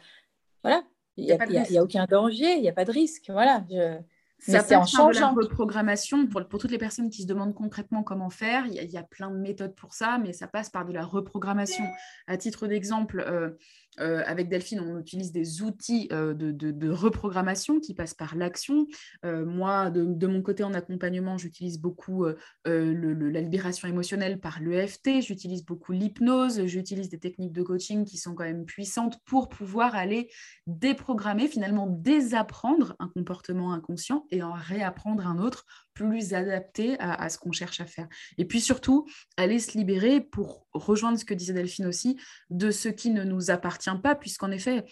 [0.61, 0.83] voilà,
[1.15, 3.29] il n'y a, a, aucun danger, il n'y a pas de risque.
[3.29, 3.63] Voilà.
[3.69, 3.97] Je,
[4.39, 5.33] ça passe en changeant.
[5.33, 6.27] de la reprogrammation.
[6.27, 9.31] Pour, pour, toutes les personnes qui se demandent concrètement comment faire, il y, a, plein
[9.31, 11.85] de méthodes pour ça, mais ça passe par de la reprogrammation.
[12.27, 13.51] À titre d'exemple, euh,
[13.99, 18.87] euh, avec Delphine, on utilise des outils euh, de, reprogrammation qui passent par l'action.
[19.23, 22.25] moi, de, mon côté, en accompagnement, j'utilise beaucoup
[22.65, 28.35] la libération émotionnelle par l'EFT, j'utilise beaucoup l'hypnose, j'utilise des techniques de coaching qui sont
[28.35, 30.29] quand même puissantes pour pouvoir aller
[30.65, 35.65] déprogrammer, finalement désapprendre un comportement inconscient et en réapprendre un autre
[35.97, 38.07] plus adapté à, ce qu'on cherche à faire.
[38.37, 42.19] Et puis surtout, aller se libérer pour rejoindre ce que disait Delphine aussi,
[42.51, 44.85] de ce qui ne nous appartient pas, puisqu'en effet,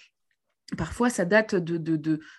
[0.80, 1.96] parfois ça date de, de,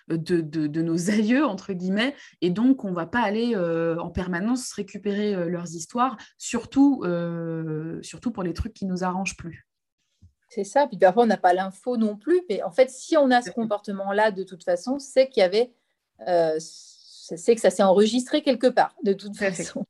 [0.09, 4.09] de, de, nos aïeux, entre guillemets, et donc on ne va pas aller euh, en
[4.09, 9.37] permanence récupérer euh, leurs histoires, surtout, euh, surtout pour les trucs qui ne nous arrangent
[9.37, 9.65] plus.
[10.49, 13.31] C'est ça, puis parfois on n'a pas l'info non plus, mais en fait si on
[13.31, 15.73] a ce comportement-là de toute façon, c'est qu'il y avait
[17.35, 19.85] c'est que ça s'est enregistré quelque part, de toute façon.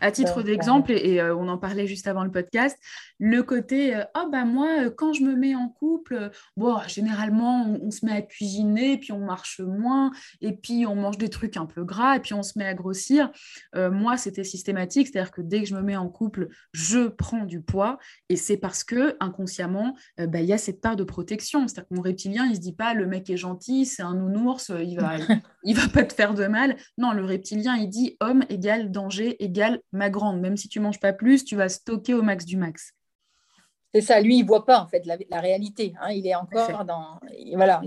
[0.00, 2.78] À titre d'exemple, et, euh, on en parlait juste avant le podcast,
[3.18, 7.66] le côté euh, ah bah moi euh, quand je me mets en couple bon généralement
[7.82, 10.10] on, se met à cuisiner puis on marche moins
[10.40, 12.74] et puis on mange des trucs un peu gras et puis on se met à
[12.74, 13.30] grossir.
[13.74, 17.08] Moi c'était systématique c'est à dire que dès que je me mets en couple je
[17.08, 17.98] prends du poids
[18.28, 21.66] et c'est parce que inconsciemment bah, il y a cette part de protection.
[21.68, 24.02] C'est à dire que mon reptilien il se dit pas le mec est gentil c'est
[24.02, 25.16] un nounours il va
[25.64, 26.76] il va pas te faire de mal.
[26.98, 31.00] Non le reptilien il dit homme égale danger égale ma grande même si tu manges
[31.00, 32.92] pas plus tu vas stocker au max du max
[33.96, 35.94] c'est ça, lui, il voit pas en fait la, réalité.
[36.02, 36.10] Hein.
[36.10, 37.18] il est encore dans.
[37.54, 37.80] voilà.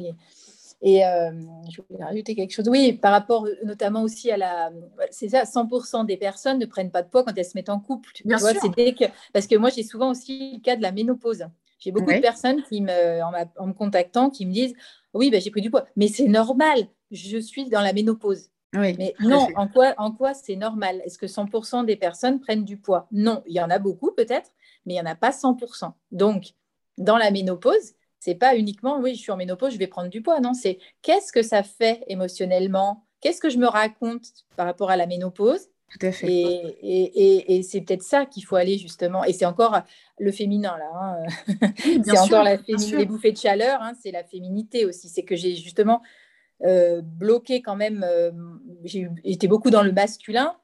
[0.82, 1.32] Et euh,
[1.70, 2.68] je voulais rajouter quelque chose.
[2.68, 4.72] Oui, par rapport notamment aussi à la.
[5.12, 7.80] C'est ça, 100% des personnes ne prennent pas de poids quand elles se mettent en
[7.80, 8.10] couple.
[8.26, 8.54] Bien sûr.
[8.60, 9.06] que...
[9.34, 11.46] Parce que moi, j'ai souvent aussi le cas de la ménopause.
[11.78, 14.74] J'ai beaucoup de personnes qui me, en, me contactant qui me disent
[15.14, 15.86] Oui, ben, j'ai pris du poids.
[15.96, 18.50] Mais c'est normal, je suis dans la ménopause.
[18.76, 21.02] Oui, mais non, en quoi, en quoi c'est normal?
[21.04, 23.08] Est-ce que 100% des personnes prennent du poids?
[23.12, 24.52] Non, il y en a beaucoup peut-être,
[24.86, 25.92] mais il n'y en a pas 100%.
[26.12, 26.54] Donc,
[26.98, 30.22] dans la ménopause, c'est pas uniquement oui, je suis en ménopause, je vais prendre du
[30.22, 30.40] poids.
[30.40, 33.06] Non, c'est qu'est-ce que ça fait émotionnellement?
[33.22, 35.70] Qu'est-ce que je me raconte par rapport à la ménopause?
[35.90, 36.78] Tout à fait.
[36.84, 39.24] Et, c'est peut-être ça qu'il faut aller justement.
[39.24, 39.82] Et c'est encore
[40.20, 40.92] le féminin là.
[40.94, 41.64] Hein.
[42.04, 43.82] c'est encore la les bouffées de chaleur.
[43.82, 45.10] Hein, c'est la féminité aussi.
[45.10, 46.02] C'est que j'ai justement
[46.64, 48.05] euh, bloqué quand même.
[48.07, 48.32] Euh,
[48.84, 50.55] j'ai été beaucoup dans le masculin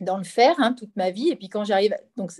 [0.00, 1.30] dans le faire hein, toute ma vie.
[1.30, 2.32] Et puis quand j'arrive, donc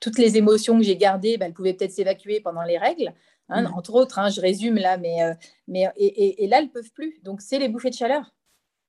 [0.00, 3.12] toutes les émotions que j'ai gardées, ben, elles pouvaient peut-être s'évacuer pendant les règles.
[3.48, 3.74] Hein, mm.
[3.74, 5.34] Entre autres, hein, je résume là, mais, euh,
[5.66, 7.20] mais et, et, là, elles ne peuvent plus.
[7.22, 8.34] Donc c'est les bouffées de chaleur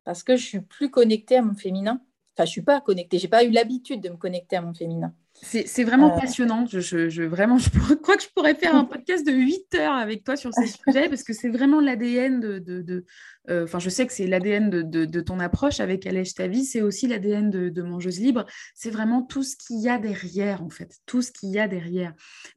[0.03, 2.01] parce que je suis plus connectée à mon féminin.
[2.35, 3.19] Enfin, je suis pas connectée.
[3.19, 5.13] J'ai pas eu l'habitude de me connecter à mon féminin.
[5.33, 6.19] C'est vraiment euh.
[6.19, 6.65] passionnant.
[6.65, 10.23] Je, je, vraiment, je crois que je pourrais faire un podcast de 8 heures avec
[10.23, 12.59] toi sur ces sujets parce que c'est vraiment l'ADN de.
[12.59, 13.05] de,
[13.49, 16.63] Enfin, je sais que c'est l'ADN de, de, ton approche avec Allège ta vie.
[16.63, 18.45] C'est aussi l'ADN de, Mangeuse Libre.
[18.75, 20.99] C'est vraiment tout ce qu'il y a derrière, en fait.
[21.05, 22.13] Tout ce qu'il y a derrière.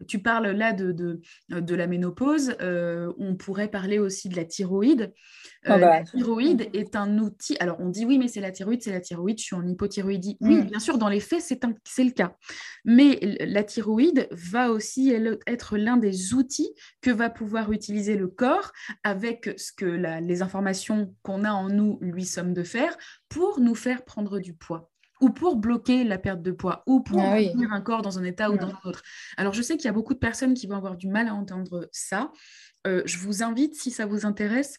[0.06, 2.54] Tu parles là de, de, la ménopause.
[2.60, 5.12] Euh, on pourrait parler aussi de la thyroïde.
[5.64, 7.56] Ah bah, la thyroïde est un outil.
[7.60, 9.38] Alors, on dit oui, mais c'est la thyroïde, c'est la thyroïde.
[9.38, 10.36] Je suis en hypothyroïdie.
[10.40, 10.64] Oui, mm.
[10.66, 12.36] bien sûr, dans les faits, c'est le cas.
[12.84, 15.14] Mais la thyroïde va aussi
[15.46, 18.72] être l'un des outils que va pouvoir utiliser le corps
[19.02, 20.73] avec ce que les informations
[21.22, 22.96] qu'on a en nous lui sommes de faire
[23.28, 27.20] pour nous faire prendre du poids ou pour bloquer la perte de poids, ou pour
[27.20, 29.02] ah maintenir un corps dans un état ou dans un autre.
[29.36, 31.34] Alors, je sais qu'il y a beaucoup de personnes qui vont avoir du mal à
[31.34, 32.30] entendre ça.
[32.86, 34.78] Euh, je vous invite, si ça vous intéresse,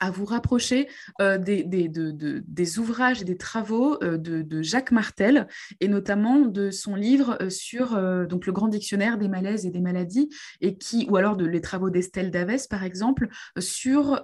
[0.00, 0.88] à vous rapprocher
[1.20, 5.46] euh, des, ouvrages et des travaux euh, de, Jacques Martel
[5.80, 7.90] et notamment de son livre sur
[8.26, 10.30] donc le grand dictionnaire des malaises et des maladies
[10.60, 13.28] et qui ou alors de les travaux d'Estelle Davès par exemple
[13.58, 14.22] sur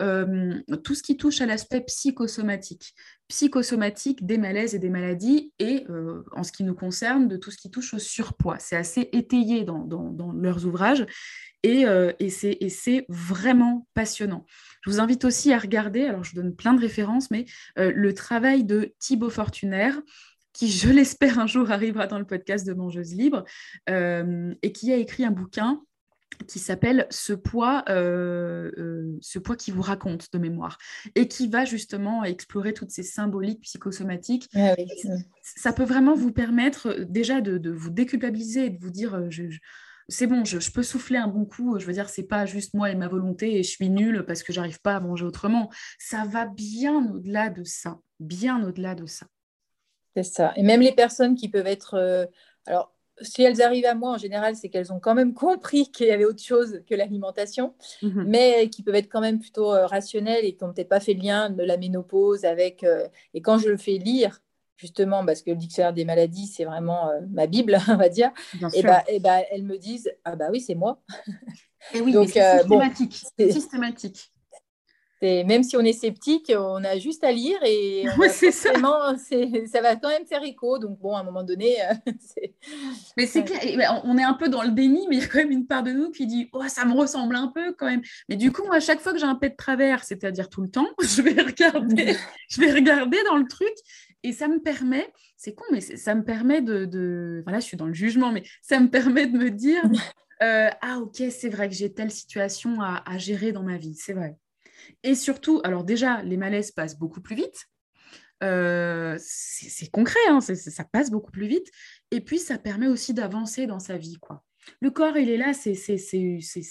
[0.85, 2.95] tout ce qui touche à l'aspect psychosomatique
[3.31, 7.53] psychosomatique des malaises et des maladies et, euh, en ce qui nous concerne, de tout
[7.53, 8.59] ce qui touche au surpoids.
[8.59, 9.87] C'est assez étayé dans,
[10.35, 11.07] leurs ouvrages
[11.63, 14.45] et, euh, et c'est vraiment passionnant.
[14.83, 17.45] Je vous invite aussi à regarder, alors je donne plein de références, mais
[17.79, 20.01] euh, le travail de Thibaut Fortunaire,
[20.53, 23.45] qui, je l'espère, un jour arrivera dans le podcast de Mangeuse Libre,
[23.89, 25.81] et qui a écrit un bouquin
[26.47, 30.79] qui s'appelle ce poids, euh, euh, ce poids qui vous raconte de mémoire
[31.15, 34.49] et qui va justement explorer toutes ces symboliques psychosomatiques.
[34.55, 34.75] Ah
[35.43, 39.29] ça peut vraiment vous permettre euh, déjà de, vous déculpabiliser et de vous dire
[40.11, 41.79] c'est bon, je, peux souffler un bon coup.
[41.79, 44.43] Je veux dire, c'est pas juste moi et ma volonté et je suis nulle parce
[44.43, 45.71] que j'arrive pas à manger autrement.
[45.99, 49.27] Ça va bien au-delà de ça, bien au-delà de ça.
[50.15, 50.53] C'est ça.
[50.57, 52.29] Et même les personnes qui peuvent être,
[52.67, 52.93] alors
[53.23, 56.11] si elles arrivent à moi, en général, c'est qu'elles ont quand même compris qu'il y
[56.11, 58.25] avait autre chose que l'alimentation, mhm.
[58.27, 61.15] mais qui peuvent être quand même plutôt euh, rationnelles et qui n'ont peut-être pas fait
[61.15, 62.85] le lien de la ménopause avec.
[62.85, 64.41] Euh, et quand je le fais lire,
[64.81, 68.31] justement, parce que le dictionnaire des maladies, c'est vraiment euh, ma Bible, on va dire,
[68.75, 71.01] et, bah, et bah, elles me disent Ah, bah oui, c'est moi.
[71.95, 73.25] Et oui, Donc, c'est systématique.
[73.39, 74.31] systématique
[75.23, 78.51] même si on est sceptique, on a juste à lire et ça.
[78.53, 80.79] ça va quand même faire écho.
[80.79, 82.13] Donc bon, à un moment donné, euh,
[83.17, 83.61] mais c'est clair.
[83.77, 85.67] Ben, on est un peu dans le déni, mais il y a quand même une
[85.67, 88.03] part de nous qui dit oh ça me ressemble un peu quand même.
[88.29, 90.71] Mais du coup, à chaque fois que j'ai un pet de travers, c'est-à-dire tout le
[90.71, 92.17] temps, je vais regarder,
[92.49, 93.75] je vais regarder dans le truc
[94.23, 95.13] et ça me permet.
[95.37, 97.43] C'est con, mais ça me permet de, de.
[97.45, 99.83] Voilà, je suis dans le jugement, mais ça me permet de me dire.
[100.43, 103.95] Euh, ah ok, c'est vrai que j'ai telle situation à, à gérer dans ma vie,
[103.95, 104.37] c'est vrai.
[105.03, 107.67] Et surtout, alors déjà, les malaises passent beaucoup plus vite.
[108.43, 111.67] Euh, c'est concret, hein, ça passe beaucoup plus vite.
[112.11, 114.17] Et puis, ça permet aussi d'avancer dans sa vie.
[114.19, 114.43] quoi.
[114.81, 115.77] Le corps, il est là, c'est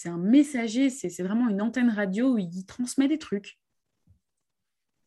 [0.06, 3.60] un messager, c'est vraiment une antenne radio où il transmet des trucs.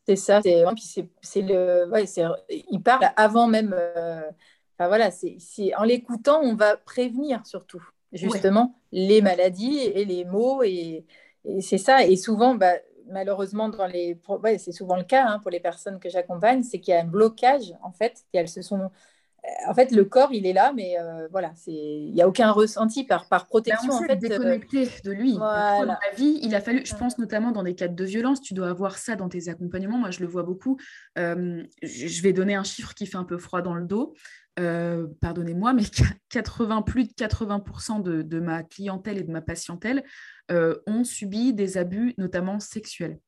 [0.06, 2.04] C'est ça, c'est le, ouais,
[2.70, 3.72] il parle avant même.
[3.76, 4.22] Euh,
[4.76, 7.82] enfin voilà, c'est en l'écoutant, on va prévenir surtout
[8.12, 11.06] justement les maladies et les maux et,
[11.60, 12.04] c'est ça.
[12.04, 12.74] Et souvent, bah,
[13.08, 16.78] malheureusement, dans les, ouais, c'est souvent le cas hein, pour les personnes que j'accompagne, c'est
[16.78, 18.24] qu'il y a un blocage en fait.
[18.32, 18.90] Elles se sont,
[19.66, 22.50] en fait, le corps, il est là, mais euh, voilà, c'est, il n'y a aucun
[22.52, 23.88] ressenti par, par protection.
[23.88, 25.34] Ben, en fait, déconnecté de lui.
[25.34, 28.54] Dans la vie, il a fallu, je pense notamment dans des cas de violence, tu
[28.54, 29.98] dois avoir ça dans tes accompagnements.
[29.98, 30.78] Moi, je le vois beaucoup.
[31.18, 34.14] Euh, je vais donner un chiffre qui fait un peu froid dans le dos.
[34.56, 35.82] pardonnez-moi, mais
[36.30, 40.04] 80, plus de 80% de, de, ma clientèle et de ma patientèle
[40.52, 43.18] euh, ont subi des abus, notamment sexuels.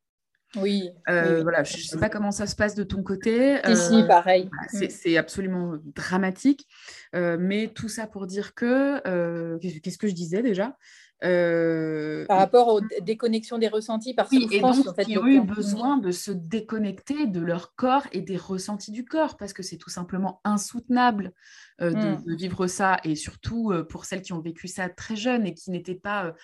[0.56, 3.58] Oui, euh, Voilà, je ne sais pas comment ça se passe de ton côté.
[3.68, 4.48] Ici, euh, pareil.
[4.72, 4.86] Mm.
[4.88, 6.66] C'est absolument dramatique.
[7.12, 10.76] mais tout ça pour dire que, qu'est-ce que je disais déjà
[11.20, 15.96] Par rapport aux déconnexions des ressentis par oui, et donc, en fait, ont eu besoin
[15.96, 19.90] de se déconnecter de leur corps et des ressentis du corps parce que c'est tout
[19.90, 21.32] simplement insoutenable
[21.80, 22.24] de, mm.
[22.24, 25.70] de, vivre ça et surtout pour celles qui ont vécu ça très jeunes et qui
[25.70, 26.34] n'étaient pas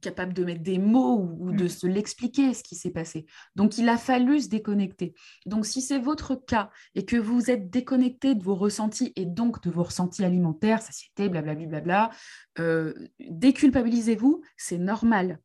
[0.00, 1.68] capable de mettre des mots ou, de mm.
[1.68, 3.26] se l'expliquer ce qui s'est passé.
[3.56, 5.14] Donc il a fallu se déconnecter.
[5.46, 9.62] Donc si c'est votre cas et que vous êtes déconnecté de vos ressentis et donc
[9.62, 12.10] de vos ressentis alimentaires, satiété, blablabla, bla,
[12.58, 15.40] euh, déculpabilisez-vous, c'est normal.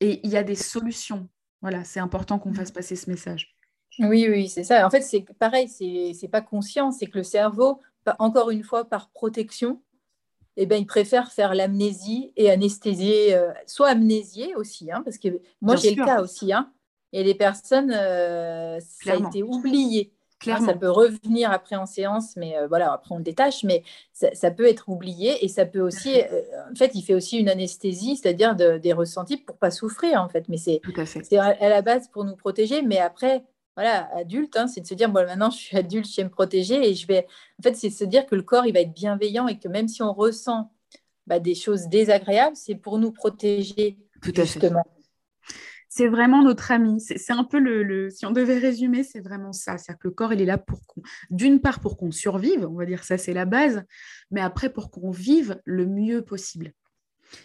[0.00, 1.28] Et il y a des solutions.
[1.60, 3.54] Voilà, c'est important qu'on fasse passer ce message.
[3.98, 4.86] Oui, oui, c'est ça.
[4.86, 7.80] En fait, c'est pareil, c'est pas conscient, c'est que le cerveau,
[8.18, 9.82] encore une fois, par protection,
[10.60, 15.28] eh ben, ils préfèrent faire l'amnésie et anesthésier, euh, soit amnésier aussi, hein, parce que
[15.62, 16.72] moi j'ai le cas aussi, hein,
[17.12, 20.12] et les personnes, euh, ça a été oublié.
[20.40, 20.66] Clairement.
[20.66, 23.82] ça peut revenir après en séance, mais euh, voilà, après on le détache, mais
[24.12, 26.14] ça, peut être oublié et ça peut aussi,
[26.70, 30.48] en fait, il fait aussi une anesthésie, c'est-à-dire des ressentis pour pas souffrir, en fait.
[30.48, 30.80] Mais c'est
[31.36, 33.42] à la base pour nous protéger, mais après,
[33.78, 36.30] voilà, adulte, hein, c'est de se dire, bon, maintenant je suis adulte, je vais me
[36.30, 37.28] protéger et je vais.
[37.60, 39.68] En fait, c'est de se dire que le corps, il va être bienveillant et que
[39.68, 40.72] même si on ressent
[41.28, 43.96] bah, des choses désagréables, c'est pour nous protéger.
[44.20, 44.82] Tout à justement.
[45.88, 47.00] c'est vraiment notre ami.
[47.00, 49.78] C'est un peu le, Si on devait résumer, c'est vraiment ça.
[49.78, 51.00] C'est-à-dire que le corps, il est là pour qu'on.
[51.30, 53.84] D'une part, pour qu'on survive, on va dire ça, c'est la base,
[54.32, 56.72] mais après, pour qu'on vive le mieux possible.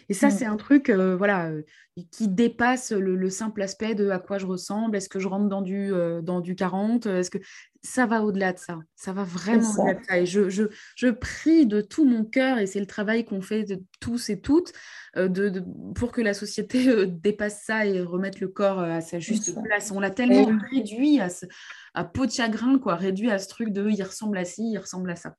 [0.08, 0.30] Et ça, mm.
[0.30, 1.62] c'est un truc euh, voilà, euh,
[2.10, 5.62] qui dépasse le, simple aspect de à quoi je ressemble, est-ce que je rentre dans
[5.62, 7.38] du, euh, dans du 40, est-ce que
[7.82, 10.18] ça va au-delà de ça, ça va vraiment au-delà de ça.
[10.18, 10.64] Et je, je,
[10.96, 14.40] je, prie de tout mon cœur, et c'est le travail qu'on fait de tous et
[14.40, 14.72] toutes,
[15.16, 15.62] de,
[15.94, 19.90] pour que la société dépasse ça et remette le corps à sa juste place.
[19.90, 21.46] On l'a tellement réduit à, ce,
[21.92, 24.78] à peau de chagrin, quoi, réduit à ce truc de il ressemble à ci, il
[24.78, 25.36] ressemble à ça.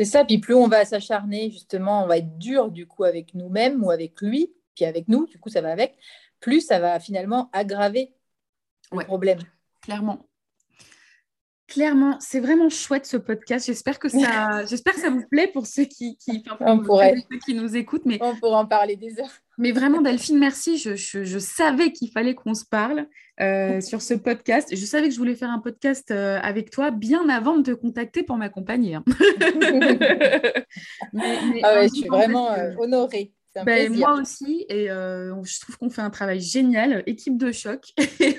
[0.00, 3.34] C'est ça, puis plus on va s'acharner, justement, on va être dur du coup avec
[3.34, 5.98] nous-mêmes ou avec lui, puis avec nous, du coup ça va avec,
[6.40, 8.14] plus ça va finalement aggraver
[8.92, 9.40] le problème.
[9.82, 10.29] Clairement.
[11.70, 13.66] Clairement, c'est vraiment chouette ce podcast.
[13.66, 16.42] J'espère que ça, j'espère que ça vous plaît pour ceux qui, qui,
[17.46, 18.04] qui nous écoutent.
[18.06, 19.30] Mais on pourrait en parler des heures.
[19.56, 20.78] Mais vraiment, Delphine, merci.
[20.78, 23.06] Je, savais qu'il fallait qu'on se parle
[23.40, 24.74] euh, sur ce podcast.
[24.74, 27.70] Je savais que je voulais faire un podcast euh, avec toi bien avant de te
[27.70, 28.96] contacter pour m'accompagner.
[28.96, 29.04] Hein.
[31.62, 33.32] ah je suis vraiment euh, honorée.
[33.64, 37.92] Ben, moi aussi, et je trouve qu'on fait un travail génial, équipe de choc.
[37.98, 38.36] et,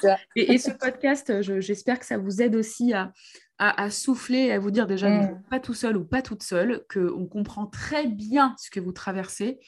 [0.00, 0.18] ça.
[0.34, 3.12] Et, ce podcast, j'espère que ça vous aide aussi à,
[3.58, 5.42] à, souffler, à vous dire déjà, mm.
[5.50, 9.58] pas tout seul ou pas toute seule, qu'on comprend très bien ce que vous traversez,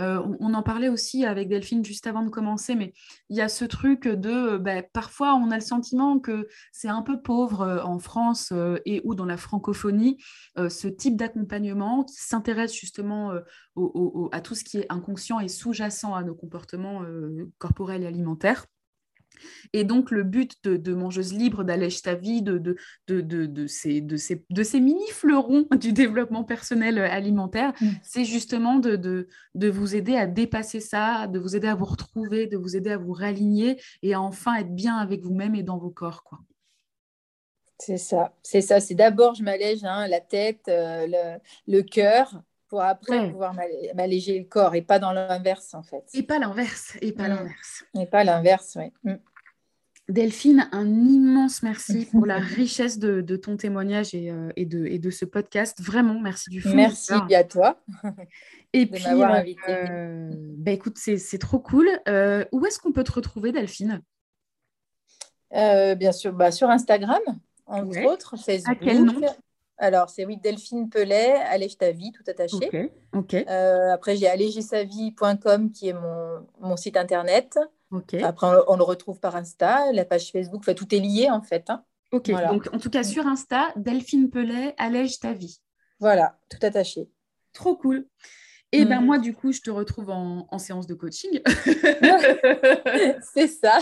[0.00, 2.92] euh, on, en parlait aussi avec Delphine juste avant de commencer, mais
[3.28, 6.88] il y a ce truc de, euh, bah, parfois on a le sentiment que c'est
[6.88, 8.52] un peu pauvre euh, en France
[8.84, 10.18] et ou dans la francophonie,
[10.56, 13.32] ce type d'accompagnement qui s'intéresse justement
[14.32, 17.02] à tout ce qui est inconscient et sous-jacent à nos comportements
[17.58, 18.66] corporels et alimentaires.
[19.72, 22.76] Et donc, le but de, de Mangeuse Libre, d'Allège ta vie, de, de,
[23.08, 27.88] de, ces, de, ces, de ces mini-fleurons du développement personnel euh, alimentaire, mm.
[28.02, 32.46] c'est justement de, de, vous aider à dépasser ça, de vous aider à vous retrouver,
[32.46, 35.78] de vous aider à vous réaligner et à enfin être bien avec vous-même et dans
[35.78, 36.24] vos corps.
[36.24, 36.38] quoi.
[37.78, 38.78] C'est ça, c'est ça.
[38.80, 41.40] C'est d'abord, je m'allège hein, la tête, euh, le,
[41.72, 42.40] le cœur,
[42.72, 43.54] pour après pouvoir
[43.94, 46.04] m'alléger le corps et pas dans l'inverse en fait.
[46.14, 47.34] Et pas l'inverse, et pas mm.
[47.34, 47.84] l'inverse.
[48.00, 48.90] Et pas l'inverse, oui.
[49.04, 49.16] Mm.
[50.08, 55.10] Delphine, un immense merci pour la richesse de, ton témoignage euh, et, de, et, de,
[55.10, 55.82] ce podcast.
[55.82, 56.74] Vraiment, merci du fond.
[56.74, 57.78] Merci à toi.
[58.72, 61.90] Et puis, euh, euh, bah, écoute, c'est trop cool.
[62.52, 64.00] où est-ce qu'on peut te retrouver, Delphine?
[65.50, 67.20] Bien sûr, bah, sur Instagram,
[67.66, 68.78] entre autres, Facebook.
[68.80, 69.20] À quel nom?
[69.82, 72.92] Alors, c'est oui, Delphine Pellet, Allège ta vie, tout attaché.
[73.34, 77.58] Euh, après, j'ai allégersavie.com qui est mon, mon, site internet.
[77.90, 78.14] Ok.
[78.14, 81.68] Après, on, le retrouve par Insta, la page Facebook, enfin, tout est lié en fait.
[81.68, 81.84] Hein.
[82.12, 85.60] Ok, donc en tout cas sur Insta, Delphine Pellet, Allège ta vie.
[85.98, 87.10] Voilà, tout attaché.
[87.52, 88.06] Trop cool.
[88.70, 89.04] Et ben mm.
[89.04, 91.40] moi, du coup, je te retrouve en, en séance de coaching.
[93.34, 93.80] c'est ça.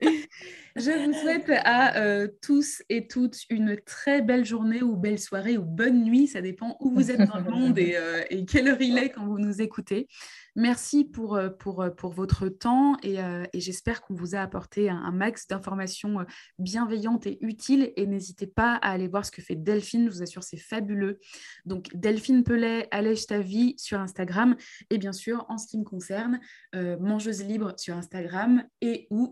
[0.78, 5.56] Je vous souhaite à euh, tous et toutes une très belle journée ou belle soirée
[5.56, 8.68] ou bonne nuit, ça dépend où vous êtes dans le monde et, euh, et quelle
[8.68, 10.06] heure il est quand vous nous écoutez.
[10.54, 13.16] Merci pour, euh, pour, euh, pour votre temps et,
[13.54, 16.26] j'espère qu'on vous a apporté un, max d'informations
[16.58, 17.94] bienveillantes et utiles.
[17.96, 21.20] Et n'hésitez pas à aller voir ce que fait Delphine, je vous assure, c'est fabuleux.
[21.64, 24.56] Donc, Delphine Pellet, Allège ta vie sur Instagram.
[24.90, 26.38] Et bien sûr, en ce qui me concerne,
[26.74, 29.30] Mangeuse Libre sur Instagram et ou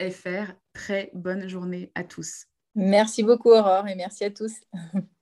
[0.00, 0.52] mangeuselibre.fr.
[0.72, 2.46] Très bonne journée à tous.
[2.74, 4.60] Merci beaucoup, Aurore, et merci à tous.